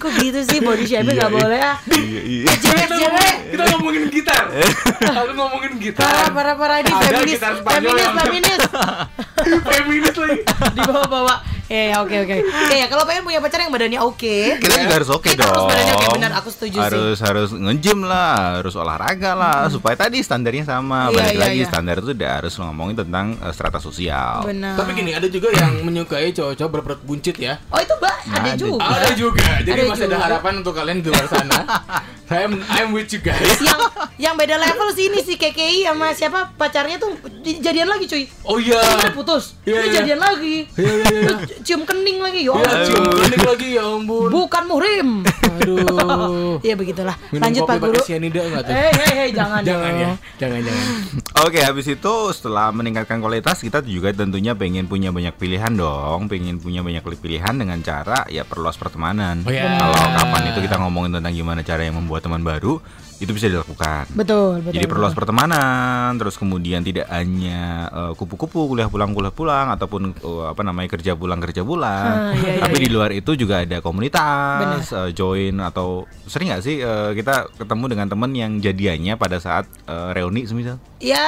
Kok 0.00 0.12
gitu 0.16 0.40
sih 0.42 0.58
body 0.58 0.84
shaming 0.86 1.12
Iya, 1.12 1.20
gak 1.20 1.28
iya. 1.28 1.36
boleh 1.36 1.60
ah 1.60 1.76
Iya, 1.90 2.20
iya. 2.22 2.44
Kita 2.48 2.64
cewek 2.64 2.88
ngomongin, 2.88 3.36
kita 3.50 3.62
ngomongin 3.68 4.02
gitar. 4.08 4.44
Aku 5.20 5.32
ngomongin 5.34 5.72
gitar. 5.76 6.06
Parah 6.06 6.28
parah 6.30 6.54
parah 6.54 6.76
ini 6.80 6.90
feminis 6.90 7.40
Feminis 7.60 8.08
feminis 8.14 8.62
Feminis 9.60 10.14
lagi. 10.16 10.38
Di 10.72 10.80
bawah-bawah 11.70 11.78
Ya 11.78 11.82
ya, 11.86 11.96
oke 12.02 12.16
oke 12.26 12.36
Ya 12.66 12.76
ya 12.82 12.86
kalau 12.90 13.06
pengen 13.06 13.22
punya 13.22 13.38
pacar 13.38 13.62
yang 13.62 13.70
badannya 13.70 14.00
oke 14.02 14.36
Kita 14.58 14.74
juga 14.76 14.94
harus 14.98 15.10
oke 15.10 15.30
Kita 15.30 15.46
dong. 15.46 15.54
harus 15.54 15.64
badannya 15.70 15.94
oke, 15.94 16.06
benar, 16.18 16.32
aku 16.34 16.48
setuju 16.50 16.76
sih. 16.76 16.82
harus 16.82 17.16
harus 17.20 17.48
nge-gym 17.52 18.00
lah, 18.02 18.58
harus 18.58 18.74
olahraga 18.74 19.32
lah, 19.32 19.70
supaya 19.70 19.94
tadi 19.94 20.18
standarnya 20.20 20.66
sama. 20.66 21.08
Iya, 21.10 21.16
Balik 21.16 21.30
iya, 21.30 21.40
lagi 21.40 21.60
iya. 21.62 21.68
standar 21.68 21.94
itu 21.98 22.10
udah 22.10 22.30
harus 22.42 22.54
ngomongin 22.58 22.96
tentang 22.98 23.26
eh, 23.38 23.52
strata 23.54 23.78
sosial. 23.78 24.42
Benar 24.42 24.74
Tapi 24.74 24.90
gini, 24.92 25.14
ada 25.14 25.28
juga 25.30 25.48
yang 25.52 25.84
menyukai 25.84 26.34
cowok-cowok 26.34 26.70
berperut 26.70 27.00
buncit 27.04 27.36
ya. 27.38 27.62
Oh 27.70 27.78
itu 27.78 27.94
mbak 27.94 28.16
ada 28.20 28.40
Ada 28.40 28.52
juga 28.56 28.84
Ada 28.84 29.10
juga. 29.14 29.46
Jadi 29.60 29.70
Ada 29.72 29.82
masih 29.86 30.04
ada 30.04 30.10
juga. 30.12 30.24
harapan 30.26 30.52
untuk 30.58 30.74
kalian 30.74 30.98
di 30.98 31.08
luar 31.08 31.26
sana. 31.28 31.58
I'm 32.30 32.62
I'm 32.68 32.94
with 32.94 33.10
you 33.10 33.18
guys. 33.18 33.58
yang 33.58 33.80
yang 34.16 34.34
beda 34.34 34.54
level 34.54 34.94
sih 34.94 35.10
ini 35.10 35.18
si 35.20 35.34
KKI 35.34 35.82
sama 35.84 36.14
siapa 36.14 36.54
pacarnya 36.54 37.02
tuh 37.02 37.10
jadian 37.40 37.86
lagi 37.86 38.04
cuy 38.04 38.24
Oh 38.42 38.56
iya. 38.56 38.76
udah 38.76 39.12
putus 39.12 39.56
Iya, 39.62 39.76
ini 39.76 39.86
iya. 39.86 39.94
jadian 39.96 40.20
lagi 40.20 40.56
Iya, 40.72 40.92
iya, 40.92 41.06
iya. 41.10 41.34
cium 41.60 41.82
kening 41.82 42.18
lagi 42.18 42.40
ya 42.40 42.50
Ya, 42.50 42.52
Allah. 42.54 42.84
cium 42.84 43.04
kening 43.10 43.44
lagi 43.44 43.68
ya 43.70 43.82
ampun. 43.86 44.28
bukan 44.28 44.62
muhrim 44.64 45.08
Aduh. 45.56 46.58
ya 46.68 46.74
begitulah 46.74 47.16
Minum 47.30 47.42
lanjut 47.42 47.62
pak 47.62 47.76
guru 47.78 47.92
pakai 47.94 48.06
cyanida 48.06 48.40
enggak 48.42 48.62
tuh? 48.62 48.72
hei 48.72 48.90
hei 48.92 49.12
hei 49.16 49.30
jangan 49.30 49.60
Jangan 49.70 49.92
ya. 49.94 50.10
Jangan 50.36 50.60
jangan. 50.60 50.86
Oke, 51.40 51.60
habis 51.60 51.86
itu 51.86 52.14
setelah 52.32 52.68
meningkatkan 52.70 53.18
kualitas 53.18 53.60
kita 53.60 53.80
juga 53.80 54.10
tentunya 54.10 54.52
pengen 54.52 54.84
punya 54.84 55.08
banyak 55.08 55.36
pilihan 55.36 55.72
dong, 55.72 56.26
pengen 56.26 56.56
punya 56.56 56.80
banyak 56.80 57.00
pilihan 57.14 57.54
dengan 57.54 57.78
cara 57.80 58.24
ya 58.26 58.42
perluas 58.42 58.74
pertemanan. 58.74 59.40
Oh, 59.42 59.50
ya. 59.50 59.76
Kalau 59.76 59.94
kapan 59.94 60.42
itu 60.48 60.58
kita 60.60 60.76
ngomongin 60.76 61.16
tentang 61.16 61.32
gimana 61.32 61.60
cara 61.60 61.82
yang 61.82 61.96
membuat 61.96 62.20
teman 62.22 62.40
baru, 62.40 62.80
itu 63.20 63.30
bisa 63.30 63.46
dilakukan. 63.46 64.08
betul 64.10 64.58
betul 64.58 64.74
Jadi 64.74 64.86
perluas 64.86 65.10
betul. 65.10 65.20
pertemanan, 65.22 66.16
terus 66.16 66.34
kemudian 66.34 66.80
tidak 66.80 67.04
hanya 67.06 67.60
eh, 67.86 68.12
kupu-kupu 68.14 68.64
kuliah 68.66 68.88
pulang 68.88 69.12
kuliah 69.12 69.30
pulang 69.30 69.68
ataupun 69.70 70.02
eh, 70.14 70.44
apa 70.46 70.62
namanya 70.62 70.88
kerja 70.90 71.12
pulang 71.12 71.38
kerja 71.38 71.60
pulang, 71.60 72.08
Ah, 72.10 72.32
iya, 72.32 72.50
iya, 72.50 72.62
tapi 72.62 72.76
iya. 72.76 72.84
di 72.84 72.88
luar 72.88 73.10
itu 73.10 73.30
juga 73.34 73.60
ada 73.60 73.78
komunitas, 73.80 74.88
eh, 74.88 75.10
join 75.12 75.60
atau 75.60 75.88
sering 76.24 76.48
nggak 76.48 76.62
sih 76.62 76.76
eh, 76.78 77.10
kita 77.12 77.34
ketemu 77.54 77.84
dengan 77.88 78.06
teman 78.08 78.30
yang 78.32 78.56
jadiannya 78.56 79.14
pada 79.14 79.36
saat 79.36 79.68
eh, 79.84 80.10
reuni 80.12 80.44
semisal? 80.44 80.80
ya 80.98 81.20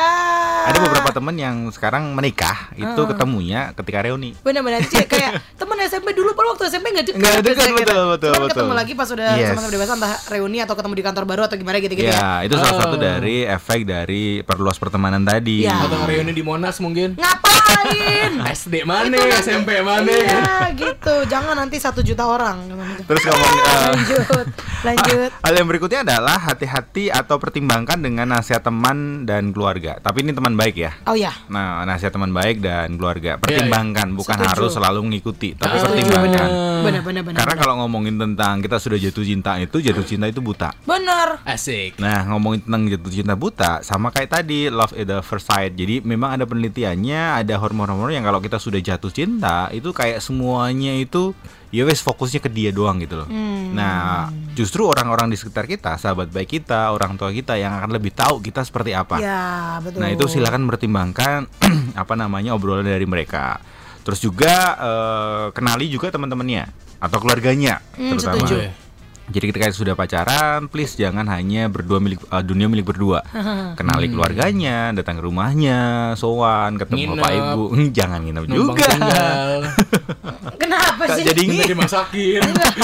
Ada 0.63 0.79
beberapa 0.81 1.11
teman 1.11 1.35
yang 1.35 1.57
sekarang 1.69 2.13
menikah 2.13 2.71
itu 2.73 2.87
Ah. 2.95 3.09
ketemunya 3.09 3.61
ketika 3.75 4.01
reuni. 4.01 4.33
benar-benar 4.39 4.81
sih 4.83 5.03
kayak 5.03 5.41
temen 5.55 5.77
SMP 5.83 6.13
dulu 6.13 6.33
pada 6.33 6.49
waktu 6.51 6.69
SMP 6.69 6.87
nggak 6.91 7.07
deket 7.07 7.19
Nggak 7.19 7.35
kita. 7.35 7.51
betul, 7.75 8.03
betul, 8.09 8.33
Cuman 8.33 8.49
ketemu 8.49 8.65
betul. 8.65 8.79
lagi 8.79 8.93
pas 8.95 9.09
udah 9.11 9.29
Yes. 9.33 9.49
sama-sama 9.51 9.71
dewasa 9.71 9.93
entah 9.95 10.15
reuni 10.31 10.59
atau 10.59 10.73
ketemu 10.73 10.95
di 10.95 11.03
kantor 11.03 11.25
baru 11.25 11.43
atau 11.45 11.57
gimana 11.57 11.82
gitu-gitu 11.83 12.07
ya 12.07 12.12
Ya, 12.12 12.31
itu 12.45 12.55
salah 12.55 12.77
satu 12.79 12.90
Oh. 12.92 13.01
dari 13.01 13.42
efek 13.42 13.83
dari 13.83 14.23
perluas 14.40 14.77
pertemanan 14.77 15.21
tadi. 15.21 15.64
Ya. 15.64 15.81
Atau 15.81 16.05
reuni 16.05 16.31
di 16.31 16.40
Monas 16.40 16.79
mungkin. 16.79 17.14
ngapain 17.14 18.33
SD 18.55 18.85
mana, 18.85 19.09
Itu 19.09 19.18
nanti- 19.18 19.40
SMP 19.40 19.68
mana. 19.81 20.07
iya 20.09 20.45
gitu 20.73 21.14
jangan 21.27 21.55
nanti 21.55 21.77
satu 21.77 22.01
juta 22.01 22.25
orang 22.25 22.68
Terus 23.03 23.23
ngomong 23.23 23.53
eh, 23.59 23.81
lanjut 23.88 24.47
lanjut 24.87 25.31
Hal 25.37 25.55
yang 25.55 25.66
berikutnya 25.66 26.01
adalah 26.03 26.37
hati-hati 26.38 27.09
atau 27.09 27.37
pertimbangkan 27.37 27.99
dengan 27.99 28.27
nasihat 28.31 28.61
teman 28.61 28.99
dan 29.25 29.51
keluarga. 29.51 29.99
Tapi 29.99 30.23
ini 30.23 30.33
teman 30.33 30.53
baik 30.53 30.77
ya. 30.77 30.92
oh 31.05 31.14
ya 31.14 31.33
Nah, 31.49 31.83
nasihat 31.85 32.11
teman 32.11 32.31
baik 32.31 32.61
dan 32.61 32.95
keluarga 32.95 33.37
pertimbangkan, 33.37 34.12
bukan 34.12 34.37
Setuju. 34.37 34.51
harus 34.51 34.71
selalu 34.73 34.99
mengikuti, 35.03 35.53
tapi 35.53 35.77
pertimbangkan. 35.77 36.49
benar 36.83 37.01
benar 37.01 37.23
benar 37.23 37.38
Karena 37.38 37.53
benar. 37.53 37.62
kalau 37.62 37.75
ngomongin 37.81 38.16
tentang 38.16 38.59
kita 38.59 38.77
sudah 38.77 38.99
jatuh 38.99 39.23
cinta 39.23 39.57
itu 39.57 39.77
jatuh 39.79 40.03
cinta 40.03 40.27
itu 40.27 40.40
buta. 40.40 40.75
benar 40.83 41.40
Asik. 41.45 41.72
Nah, 41.97 42.27
ngomongin 42.27 42.61
tentang 42.61 42.83
jatuh 42.87 43.11
cinta 43.11 43.35
buta 43.35 43.81
sama 43.81 44.09
kayak 44.09 44.31
tadi 44.33 44.69
love 44.69 44.93
at 44.93 45.05
the 45.05 45.19
first 45.21 45.45
sight. 45.45 45.73
Jadi 45.73 46.01
memang 46.01 46.33
ada 46.33 46.45
penelitiannya, 46.45 47.41
ada 47.41 47.55
hormon-hormon 47.57 48.11
yang 48.11 48.23
kalau 48.23 48.39
kita 48.39 48.57
sudah 48.57 48.79
jatuh 48.79 49.09
cinta 49.09 49.67
itu 49.71 49.91
kayak 49.91 50.19
semuanya 50.19 50.93
itu 50.95 51.33
ya 51.69 51.83
wes 51.83 51.99
fokusnya 51.99 52.39
ke 52.39 52.49
dia 52.49 52.69
doang 52.69 53.01
gitu 53.01 53.17
loh. 53.17 53.27
Hmm. 53.27 53.73
Nah, 53.73 54.29
justru 54.53 54.85
orang-orang 54.85 55.33
di 55.33 55.37
sekitar 55.37 55.65
kita, 55.65 55.97
sahabat 55.97 56.29
baik 56.29 56.61
kita, 56.61 56.93
orang 56.93 57.17
tua 57.17 57.33
kita 57.33 57.57
yang 57.57 57.73
akan 57.73 57.91
lebih 57.91 58.13
tahu 58.13 58.39
kita 58.39 58.61
seperti 58.61 58.93
apa. 58.93 59.17
ya 59.17 59.43
betul 59.81 60.05
Nah, 60.05 60.13
itu 60.13 60.29
silakan 60.29 60.69
pertimbangkan 60.69 61.49
apa 62.03 62.13
namanya 62.13 62.53
obrolan 62.53 62.85
dari 62.85 63.09
mereka. 63.09 63.57
Terus 64.03 64.19
juga 64.19 64.55
eh, 64.77 65.45
kenali 65.51 65.89
juga 65.89 66.11
teman-temannya 66.11 66.69
atau 67.01 67.19
keluarganya 67.19 67.81
Hmm, 67.97 68.15
terutama. 68.15 68.45
setuju. 68.45 68.57
Jadi 69.33 69.45
ketika 69.49 69.73
sudah 69.73 69.95
pacaran, 69.95 70.68
please 70.68 70.92
jangan 70.95 71.25
hanya 71.27 71.66
berdua 71.66 71.99
milik 71.99 72.21
eh, 72.23 72.42
dunia 72.42 72.68
milik 72.68 72.85
berdua. 72.87 73.25
Kenali 73.79 74.07
keluarganya, 74.07 74.92
datang 74.92 75.16
ke 75.16 75.25
rumahnya, 75.25 75.81
sowan, 76.14 76.77
ketemu 76.77 76.99
Nginep. 77.09 77.16
bapak 77.16 77.33
ibu. 77.33 77.64
Hmm, 77.73 77.88
jangan 77.90 78.21
nginep 78.21 78.45
Numpang 78.45 78.77
juga. 78.77 79.25
kenapa 80.62 81.03
sih 81.11 81.23
jadi 81.25 81.40
Minta 81.42 81.55
ngi- 81.59 81.71
dimasakin. 81.73 82.40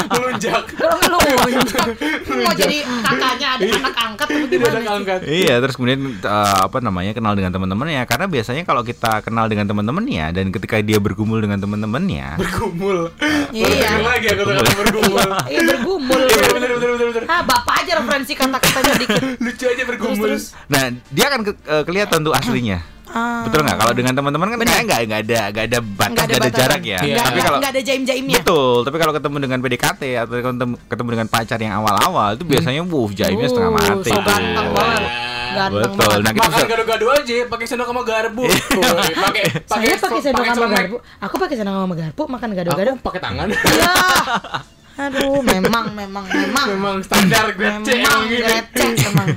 Melunjak. 0.09 0.63
kalau 0.73 1.19
mau 1.21 2.55
jadi 2.55 2.79
kakaknya 2.83 3.49
ada 3.51 3.65
anak 3.69 3.97
angkat 3.97 4.27
atau 4.27 4.39
Tidak 4.39 4.49
gimana 4.51 4.71
ada 4.71 4.81
sih? 4.81 4.89
angkat. 4.91 5.19
Iya, 5.23 5.55
terus 5.61 5.75
kemudian 5.77 6.01
eh, 6.17 6.57
apa 6.59 6.79
namanya 6.81 7.13
kenal 7.13 7.35
dengan 7.35 7.53
teman-temannya. 7.53 8.03
Karena 8.05 8.27
biasanya 8.27 8.63
kalau 8.65 8.81
kita 8.81 9.21
kenal 9.21 9.45
dengan 9.47 9.67
teman-temannya 9.67 10.25
dan 10.33 10.47
ketika 10.49 10.81
dia 10.81 10.97
bergumul 10.99 11.39
dengan 11.39 11.59
teman-temannya, 11.59 12.39
Bergumul. 12.39 13.13
Iya. 13.51 13.89
Baru 13.93 14.07
lagi 14.07 14.27
aku 14.31 14.43
kata 14.43 14.63
bergumul. 14.79 15.29
iya 15.47 15.61
bergumul 15.67 16.23
Iya 16.39 16.51
bener 16.51 16.71
bener 16.73 16.89
bener 16.91 17.07
bener. 17.11 17.23
ah 17.27 17.43
bapak 17.43 17.75
aja 17.79 17.93
referensi 17.97 18.33
kata-katanya 18.33 18.93
dikit 18.97 19.23
Lucu 19.45 19.65
aja 19.67 19.83
bergumul. 19.85 20.25
terus 20.25 20.45
nah 20.67 20.83
dia 21.09 21.25
akan 21.27 21.41
ke- 21.43 21.63
eh, 21.65 21.83
kelihatan 21.83 22.19
tuh 22.21 22.33
aslinya. 22.33 22.79
Ah. 23.09 23.41
Betul 23.41 23.65
nggak? 23.65 23.79
Kalau 23.79 23.93
dengan 23.95 24.13
teman-teman 24.13 24.47
kan 24.47 24.59
kayak 24.61 24.85
nggak 24.85 25.01
nggak 25.03 25.21
ada 25.25 25.41
nggak 25.49 25.65
ada 25.67 25.79
batas, 25.81 26.13
Nggak 26.13 26.21
ada 26.21 26.29
ada 26.31 26.41
batasan. 26.45 26.61
jarak 26.61 26.83
ya. 26.83 26.99
Iya. 26.99 27.01
Nggak, 27.09 27.25
Tapi 27.25 27.39
kalau 27.41 27.59
nggak 27.59 27.73
ada 27.73 27.83
jaim-jaimnya. 27.83 28.37
Betul, 28.37 28.77
tapi 28.85 28.97
kalau 28.99 29.13
ketemu 29.13 29.37
dengan 29.41 29.59
PDKT 29.59 30.03
atau 30.19 30.35
ketemu, 30.37 30.75
ketemu 30.85 31.09
dengan 31.11 31.27
pacar 31.27 31.59
yang 31.59 31.75
awal-awal 31.75 32.29
itu 32.35 32.45
biasanya 32.45 32.83
wuh 32.83 33.09
jaimnya 33.11 33.49
setengah 33.49 33.71
Uh, 33.71 33.79
mati. 33.81 34.11
so 34.11 34.21
ganteng 34.21 34.69
banget. 34.71 35.03
Ganteng 35.49 35.73
Betul. 35.89 35.97
banget. 35.97 36.21
Nah, 36.21 36.33
kita 36.35 36.45
Makan 36.45 36.67
gado-gado 36.69 37.07
aja, 37.11 37.35
pakai 37.49 37.65
sendok 37.67 37.89
sama 37.89 38.03
garpu. 38.05 38.43
Woi, 38.45 39.13
pakai 39.17 39.43
Saya 39.65 39.95
pakai 39.97 40.21
sendok 40.21 40.45
sama 40.47 40.67
garpu. 40.69 40.97
Aku 41.19 41.35
pakai 41.39 41.55
sendok 41.57 41.75
sama 41.79 41.95
garpu 41.97 42.23
makan 42.29 42.47
Aku 42.47 42.59
gado-gado. 42.61 42.93
pakai 43.01 43.21
tangan. 43.25 43.49
Iya. 43.49 43.93
Aduh, 44.99 45.39
memang 45.47 45.95
memang 45.95 46.27
memang. 46.27 46.67
Memang 46.75 46.97
standar 47.07 47.55
grade 47.55 47.87
C 47.87 48.03
Memang 48.03 48.27
emang 48.27 48.95
memang. 48.99 49.29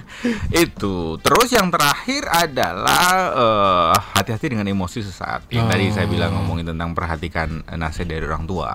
itu. 0.50 0.96
Terus 1.22 1.50
yang 1.54 1.70
terakhir 1.70 2.26
adalah 2.26 3.06
eh, 3.30 3.92
hati-hati 4.18 4.58
dengan 4.58 4.66
emosi 4.66 5.06
sesaat. 5.06 5.46
Yang 5.54 5.66
tadi 5.70 5.86
saya 5.94 6.08
bilang 6.10 6.34
ngomongin 6.34 6.74
tentang 6.74 6.98
perhatikan 6.98 7.62
nasihat 7.78 8.10
dari 8.10 8.26
orang 8.26 8.50
tua. 8.50 8.74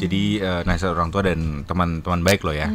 Jadi 0.00 0.40
eh, 0.40 0.62
nasihat 0.64 0.96
orang 0.96 1.12
tua 1.12 1.22
dan 1.22 1.68
teman-teman 1.68 2.20
baik 2.24 2.42
loh 2.48 2.56
ya. 2.56 2.68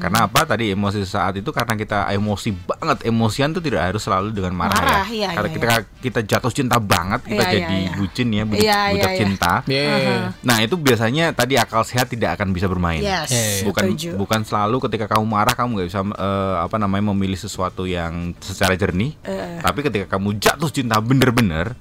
Karena 0.00 0.26
apa? 0.26 0.40
Tadi 0.44 0.72
emosi 0.72 1.02
sesaat 1.02 1.38
itu 1.40 1.50
karena 1.50 1.74
kita 1.74 2.08
emosi 2.12 2.50
banget. 2.52 2.98
Emosian 3.08 3.50
tuh 3.52 3.62
tidak 3.64 3.90
harus 3.90 4.02
selalu 4.04 4.34
dengan 4.34 4.54
marah, 4.54 4.76
Marah, 4.78 5.06
ya. 5.08 5.28
iya, 5.28 5.28
Karena 5.34 5.48
iya, 5.50 5.56
kita 5.56 5.68
kita 6.00 6.20
jatuh 6.24 6.52
cinta 6.52 6.76
banget, 6.78 7.20
kita 7.24 7.44
Iya, 7.44 7.50
iya, 7.50 7.54
jadi 7.58 7.76
iya. 7.78 7.92
bucin 7.96 8.28
ya, 8.30 8.44
bucin, 8.44 8.64
Iya, 8.64 8.80
iya, 8.92 9.04
iya. 9.08 9.18
cinta. 9.18 9.52
Yeah. 9.66 10.20
Nah 10.44 10.56
itu 10.60 10.74
biasanya 10.76 11.24
tadi 11.32 11.54
akal 11.56 11.82
sehat 11.84 12.10
tidak 12.12 12.36
akan 12.40 12.52
bisa 12.52 12.66
bermain. 12.68 13.00
Yes. 13.00 13.62
Bukan 13.64 13.94
setuju. 13.94 14.18
bukan 14.18 14.40
selalu 14.44 14.76
ketika 14.88 15.06
kamu 15.10 15.24
marah 15.24 15.54
kamu 15.56 15.80
nggak 15.80 15.88
bisa 15.88 16.00
eh, 16.04 16.56
apa 16.60 16.76
namanya 16.76 17.10
memilih 17.12 17.38
sesuatu 17.38 17.88
yang 17.88 18.36
secara 18.40 18.76
jernih. 18.76 19.16
Eh. 19.24 19.60
Tapi 19.60 19.80
ketika 19.84 20.16
kamu 20.16 20.36
jatuh 20.38 20.70
cinta 20.70 21.00
bener-bener, 21.00 21.74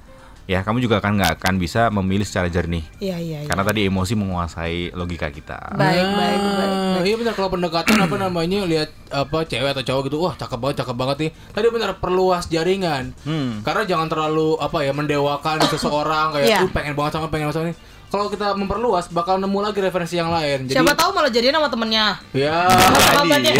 ya 0.44 0.60
kamu 0.60 0.80
juga 0.80 1.00
akan 1.00 1.12
nggak 1.16 1.32
akan 1.38 1.54
bisa 1.56 1.88
memilih 1.90 2.24
secara 2.24 2.48
jernih. 2.48 2.84
Iya 2.98 3.16
iya 3.16 3.38
iya. 3.42 3.48
Karena 3.48 3.64
tadi 3.64 3.84
emosi 3.84 4.14
menguasai 4.14 4.92
logika 4.92 5.28
kita. 5.28 5.74
Baik 5.74 6.08
baik 6.10 6.40
baik. 6.40 6.72
Ah, 6.94 7.02
Iya 7.02 7.16
benar 7.16 7.34
kalau 7.34 7.50
pendekatan 7.50 7.96
apa 7.98 8.16
namanya 8.18 8.64
lihat 8.64 8.90
apa 9.10 9.44
cewek 9.44 9.72
atau 9.72 9.84
cowok 9.84 10.02
gitu, 10.06 10.18
wah 10.20 10.34
cakep 10.34 10.56
banget, 10.58 10.76
cakep 10.80 10.96
banget 10.96 11.18
nih. 11.20 11.32
Tadi 11.50 11.66
benar 11.70 11.92
perluas 11.98 12.44
jaringan. 12.46 13.12
Hmm. 13.22 13.60
Karena 13.62 13.84
jangan 13.86 14.08
terlalu 14.08 14.56
apa 14.58 14.78
ya 14.82 14.92
mendewakan 14.92 15.58
seseorang 15.72 16.34
kayak 16.34 16.46
Iya. 16.46 16.60
"Uh, 16.62 16.72
pengen 16.72 16.94
banget 16.94 17.12
sama 17.14 17.28
pengen 17.28 17.48
banget 17.48 17.58
sama 17.58 17.68
ini. 17.68 17.78
Kalau 18.06 18.30
kita 18.30 18.54
memperluas 18.54 19.10
bakal 19.10 19.42
nemu 19.42 19.58
lagi 19.60 19.80
referensi 19.80 20.14
yang 20.14 20.30
lain. 20.30 20.70
Jadi 20.70 20.78
Siapa 20.78 20.94
tahu 20.94 21.10
malah 21.12 21.28
jadian 21.28 21.58
sama 21.58 21.66
temennya. 21.66 22.22
ya 22.30 22.70
Sahabatnya. 22.70 23.52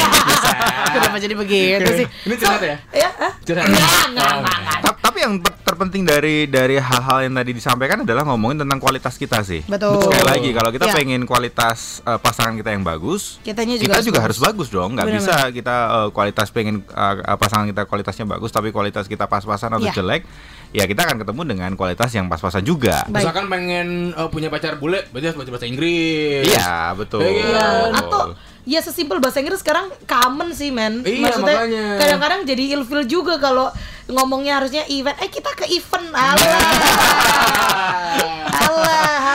Kenapa 0.94 1.18
jadi 1.18 1.34
begitu 1.34 1.90
sih? 1.96 2.06
Ini 2.06 2.36
curhat 2.38 2.62
ya? 2.62 2.78
Ya? 2.94 3.10
Curhat. 3.42 3.66
Enggak, 3.66 3.82
enggak, 4.14 4.30
enggak, 4.38 4.58
enggak. 4.62 4.80
Ta- 4.80 4.93
Tapi 5.04 5.18
yang 5.20 5.36
ter- 5.38 5.60
terpenting 5.62 6.08
dari 6.08 6.48
dari 6.48 6.80
hal-hal 6.80 7.28
yang 7.28 7.36
tadi 7.36 7.52
disampaikan 7.52 8.02
adalah 8.02 8.24
ngomongin 8.24 8.64
tentang 8.64 8.80
kualitas 8.80 9.20
kita 9.20 9.44
sih. 9.44 9.60
Betul. 9.68 10.00
Sekali 10.00 10.24
lagi 10.24 10.50
kalau 10.50 10.72
kita 10.72 10.86
Iya. 10.88 10.96
pengen 10.96 11.22
kualitas 11.24 12.00
eh, 12.02 12.16
pasangan 12.16 12.56
kita 12.56 12.72
yang 12.72 12.82
bagus, 12.82 13.36
Kitanya 13.44 13.76
juga 13.76 13.84
kita 13.84 13.94
harus 13.94 14.08
juga 14.08 14.18
bagus. 14.18 14.26
harus 14.26 14.40
bagus 14.40 14.68
dong. 14.72 14.90
Nggak 14.96 15.06
Benar, 15.06 15.20
bisa 15.20 15.36
kita 15.52 15.76
eh, 15.92 16.10
kualitas 16.10 16.48
pengen 16.50 16.76
eh, 16.82 17.16
pasangan 17.36 17.66
kita 17.68 17.84
kualitasnya 17.84 18.26
bagus, 18.26 18.50
tapi 18.50 18.72
kualitas 18.72 19.06
kita 19.06 19.28
pas-pasan 19.28 19.76
atau 19.76 19.84
Iya. 19.84 19.94
jelek, 19.94 20.24
ya 20.72 20.88
kita 20.88 21.04
akan 21.04 21.18
ketemu 21.20 21.42
dengan 21.46 21.72
kualitas 21.76 22.10
yang 22.10 22.32
pas-pasan 22.32 22.64
juga. 22.64 23.04
Baik. 23.06 23.28
Misalkan 23.28 23.46
pengen 23.46 23.88
uh, 24.16 24.32
punya 24.32 24.48
pacar 24.48 24.80
bule, 24.80 25.04
berarti 25.12 25.28
harus 25.28 25.38
baca 25.38 25.52
bahasa 25.52 25.68
Inggris. 25.68 26.48
Iya 26.48 26.96
betul. 26.96 27.22
Iya. 27.22 27.44
Iya, 27.44 27.68
Betul. 27.92 28.00
atau 28.08 28.28
ya 28.64 28.80
sesimpel 28.80 29.20
bahasa 29.20 29.44
Inggris 29.44 29.60
sekarang 29.60 29.92
common 30.08 30.56
sih 30.56 30.72
men. 30.72 31.04
Iya, 31.04 31.28
Maksudnya 31.28 31.60
kadang-kadang 32.00 32.48
jadi 32.48 32.80
ilfil 32.80 33.04
juga 33.08 33.36
kalau 33.40 33.72
ngomongnya 34.08 34.60
harusnya 34.60 34.84
event. 34.88 35.16
Eh 35.20 35.30
kita 35.32 35.52
ke 35.56 35.66
event, 35.72 36.12
alah, 36.12 36.38
alah. 38.68 39.33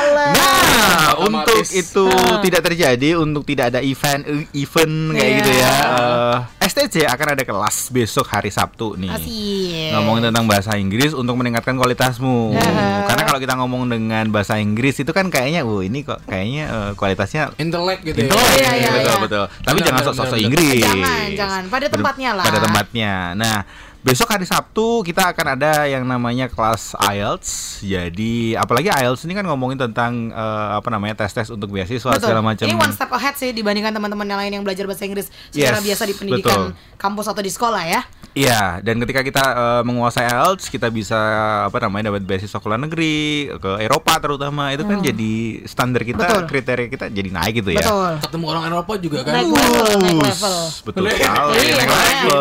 Nah, 0.79 1.11
Otomatis. 1.17 1.51
untuk 1.51 1.62
itu 1.75 2.05
Ah. 2.09 2.38
tidak 2.38 2.62
terjadi, 2.62 3.11
untuk 3.14 3.43
tidak 3.43 3.71
ada 3.71 3.81
event 3.81 4.23
eh, 4.23 4.47
event 4.55 4.95
kayak 5.11 5.23
Iya. 5.25 5.37
gitu 5.37 5.51
ya. 5.53 5.73
eh, 5.75 6.37
STC 6.62 6.95
akan 7.03 7.29
ada 7.33 7.43
kelas 7.43 7.77
besok 7.88 8.27
hari 8.27 8.49
Sabtu 8.49 8.95
nih. 8.95 9.09
Asik. 9.09 9.91
Ngomongin 9.91 10.23
tentang 10.25 10.45
bahasa 10.45 10.77
Inggris 10.77 11.11
untuk 11.11 11.35
meningkatkan 11.35 11.75
kualitasmu. 11.75 12.55
Ah. 12.55 13.05
Karena 13.05 13.23
kalau 13.25 13.38
kita 13.38 13.55
ngomong 13.57 13.88
dengan 13.88 14.25
bahasa 14.29 14.57
Inggris 14.57 14.95
itu 14.97 15.11
kan 15.11 15.27
kayaknya, 15.27 15.64
oh 15.64 15.81
ini 15.81 16.03
kok 16.03 16.23
kayaknya 16.25 16.64
eh, 16.67 16.91
kualitasnya 16.95 17.51
Intelek 17.57 18.05
gitu 18.05 18.19
ya. 18.21 18.29
Intelek, 18.29 18.55
Iya, 18.55 18.71
iya, 18.77 18.91
betul 18.93 19.11
iya. 19.11 19.21
betul. 19.21 19.45
Tapi 19.64 19.79
jangan 19.81 20.01
sok-sok 20.05 20.38
Inggris. 20.38 20.85
Jangan, 20.85 21.27
jangan. 21.35 21.62
Pada 21.67 21.87
tempatnya 21.88 22.31
lah. 22.33 22.45
Pada 22.45 22.59
tempatnya. 22.61 23.12
Nah, 23.35 23.57
besok 23.98 24.30
hari 24.30 24.46
Sabtu 24.46 25.02
kita 25.02 25.34
akan 25.34 25.58
ada 25.58 25.84
yang 25.84 26.06
namanya 26.06 26.46
kelas 26.46 26.94
IELTS. 26.96 27.82
Jadi, 27.82 28.54
apalagi 28.54 28.88
IELTS 28.88 29.26
ini 29.26 29.34
kan 29.34 29.44
ngomongin 29.44 29.76
tentang 29.76 30.30
eh, 30.30 30.68
apa 30.78 30.88
namanya 30.88 31.18
tes-tes 31.18 31.50
untuk 31.50 31.70
beasiswa 31.70 32.14
Betul. 32.14 32.22
segala 32.22 32.40
macam. 32.40 32.64
Ini 32.64 32.74
one 32.74 32.94
step 32.94 33.11
ahead 33.11 33.34
sih 33.34 33.50
dibandingkan 33.50 33.90
teman-teman 33.90 34.24
yang 34.24 34.38
lain 34.38 34.52
yang 34.54 34.64
belajar 34.64 34.87
bahasa 34.87 35.04
Inggris 35.04 35.26
secara 35.50 35.78
Yes, 35.78 35.84
biasa 35.84 36.02
di 36.04 36.14
pendidikan 36.14 36.72
betul. 36.72 36.96
kampus 36.96 37.26
atau 37.26 37.42
di 37.42 37.50
sekolah 37.50 37.82
ya. 37.84 38.02
Iya, 38.38 38.78
dan 38.87 39.02
ketika 39.02 39.26
kita 39.26 39.42
eh, 39.42 39.82
menguasai 39.82 40.30
IELTS, 40.30 40.70
kita 40.70 40.94
bisa 40.94 41.18
apa 41.66 41.82
namanya 41.82 42.14
dapat 42.14 42.22
beasiswa 42.22 42.54
ke 42.54 42.66
luar 42.70 42.78
negeri, 42.78 43.50
ke 43.50 43.82
Eropa 43.82 44.14
terutama. 44.22 44.70
Itu 44.70 44.87
kan 44.87 45.02
jadi 45.02 45.34
standar 45.66 46.06
kita, 46.06 46.22
Hmm. 46.22 46.28
Betul. 46.28 46.42
kriteria 46.46 46.87
kita 46.87 47.06
jadi 47.11 47.30
naik 47.34 47.64
gitu 47.64 47.74
ya. 47.74 47.82
Betul. 47.82 48.12
Ketemu 48.22 48.44
orang 48.46 48.64
Eropa 48.70 48.92
juga 48.96 49.18
kan. 49.26 49.32
Naik 49.34 49.48
level, 49.50 49.87
naik 49.98 50.18
level. 50.22 50.56
Betul 50.87 51.02
sekali, 51.11 51.56
Iya, 51.58 51.82
naik 51.82 52.20
level. 52.30 52.40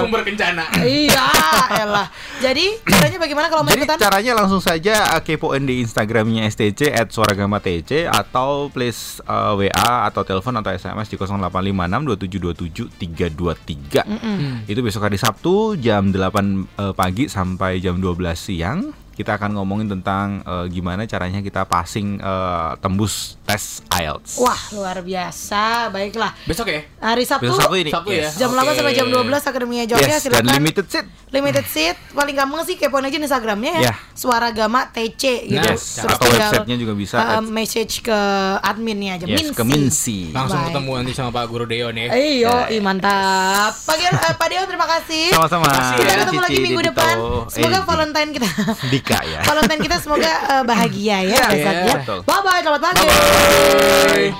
Sumber 0.00 0.20
kencana. 0.24 0.64
Iya, 0.86 1.26
elah. 1.82 2.08
Jadi 2.40 2.78
caranya 2.84 3.18
bagaimana 3.18 3.46
kalau 3.50 3.62
mau 3.64 3.72
Jadi 3.72 3.82
ikutan? 3.84 3.96
caranya 3.98 4.32
langsung 4.38 4.62
saja 4.62 5.16
uh, 5.16 5.22
kepoin 5.24 5.64
di 5.64 5.82
Instagramnya 5.82 6.46
STC 6.48 6.92
at 6.92 7.10
Suaragama 7.10 7.58
TC 7.58 8.06
atau 8.06 8.70
please 8.70 9.18
uh, 9.24 9.56
WA 9.56 10.06
atau 10.08 10.22
telepon 10.22 10.54
atau 10.60 10.70
SMS 10.72 11.08
di 11.08 11.16
0856 11.16 12.16
2727 12.96 14.04
323. 14.04 14.70
Itu 14.70 14.80
besok 14.84 15.08
hari 15.08 15.18
Sabtu 15.18 15.80
jam 15.80 16.12
8 16.14 16.18
uh, 16.18 16.92
pagi 16.92 17.26
sampai 17.26 17.80
jam 17.80 17.98
12 17.98 18.36
siang. 18.36 19.05
Kita 19.16 19.32
akan 19.32 19.56
ngomongin 19.56 19.88
tentang 19.88 20.44
uh, 20.44 20.68
gimana 20.68 21.02
caranya 21.04 21.40
kita 21.40 21.64
passing 21.64 22.20
uh, 22.20 22.76
tembus 22.76 23.40
tes 23.42 23.80
IELTS. 23.88 24.36
Wah, 24.36 24.60
luar 24.70 25.00
biasa. 25.00 25.88
Baiklah. 25.88 26.36
Besok 26.44 26.68
ya? 26.68 26.84
Hari 27.00 27.24
Sabtu, 27.24 27.48
Besok 27.48 27.64
Sabtu 27.64 27.76
ini. 27.78 27.90
Sabtu 27.90 28.10
ya? 28.12 28.28
jam 28.28 28.52
Oke. 28.52 28.60
8 28.62 28.76
sampai 28.76 28.92
jam 28.92 29.08
12 29.08 29.24
Akademia 29.40 29.82
Jogja 29.86 30.04
Yes, 30.06 30.20
dan 30.20 30.20
silakan. 30.36 30.52
limited 30.52 30.86
seat. 30.86 31.06
Limited 31.26 31.64
seat 31.64 31.96
paling 32.12 32.36
gampang 32.36 32.62
sih 32.62 32.76
kepoin 32.76 33.02
aja 33.02 33.16
Instagramnya 33.16 33.72
ya. 33.74 33.82
Ya. 33.86 33.94
Suara 34.12 34.52
Gama 34.52 34.84
TC 34.86 35.48
gitu. 35.48 35.64
Yes, 35.64 35.96
Terus 35.96 36.12
atau 36.12 36.28
websitenya 36.28 36.76
juga 36.76 36.92
bisa. 36.92 37.16
uh, 37.16 37.40
message 37.40 38.04
ke 38.04 38.18
adminnya 38.60 39.16
aja. 39.16 39.24
Yes, 39.26 39.48
ke 39.50 39.64
Minsi. 39.64 40.28
Langsung 40.28 40.60
Baik. 40.60 40.76
ketemu 40.76 40.90
nanti 40.92 41.12
sama 41.14 41.32
Pak 41.32 41.44
Guru 41.46 41.64
Deon 41.64 41.94
ya. 41.94 42.12
Iyo, 42.12 42.52
ih, 42.68 42.80
mantap. 42.80 43.72
Pak 43.72 43.96
Deon, 43.96 44.12
Pak 44.12 44.46
Deon 44.46 44.66
terima 44.66 44.84
kasih. 44.86 45.32
Sama-sama. 45.32 45.72
Kita 45.94 46.04
Ya, 46.04 46.16
ketemu 46.20 46.40
lagi 46.42 46.52
Cici, 46.52 46.62
minggu 46.62 46.80
Dito. 46.80 46.90
depan. 46.92 47.14
Semoga 47.48 47.80
Valentine 47.82 48.30
kita 48.30 48.48
Dika 49.06 49.22
ya. 49.22 49.38
Valentine 49.46 49.78
kita 49.86 49.96
semoga 50.02 50.26
eh, 50.50 50.62
bahagia 50.66 51.22
ya, 51.22 51.30
Iya, 51.30 51.46
Besok 51.46 51.74
ya. 51.78 51.94
betul. 51.94 52.18
Bye 52.26 52.42
bye, 52.42 52.58
selamat 52.58 52.82
pagi. 52.82 53.06
Bye. 53.06 54.30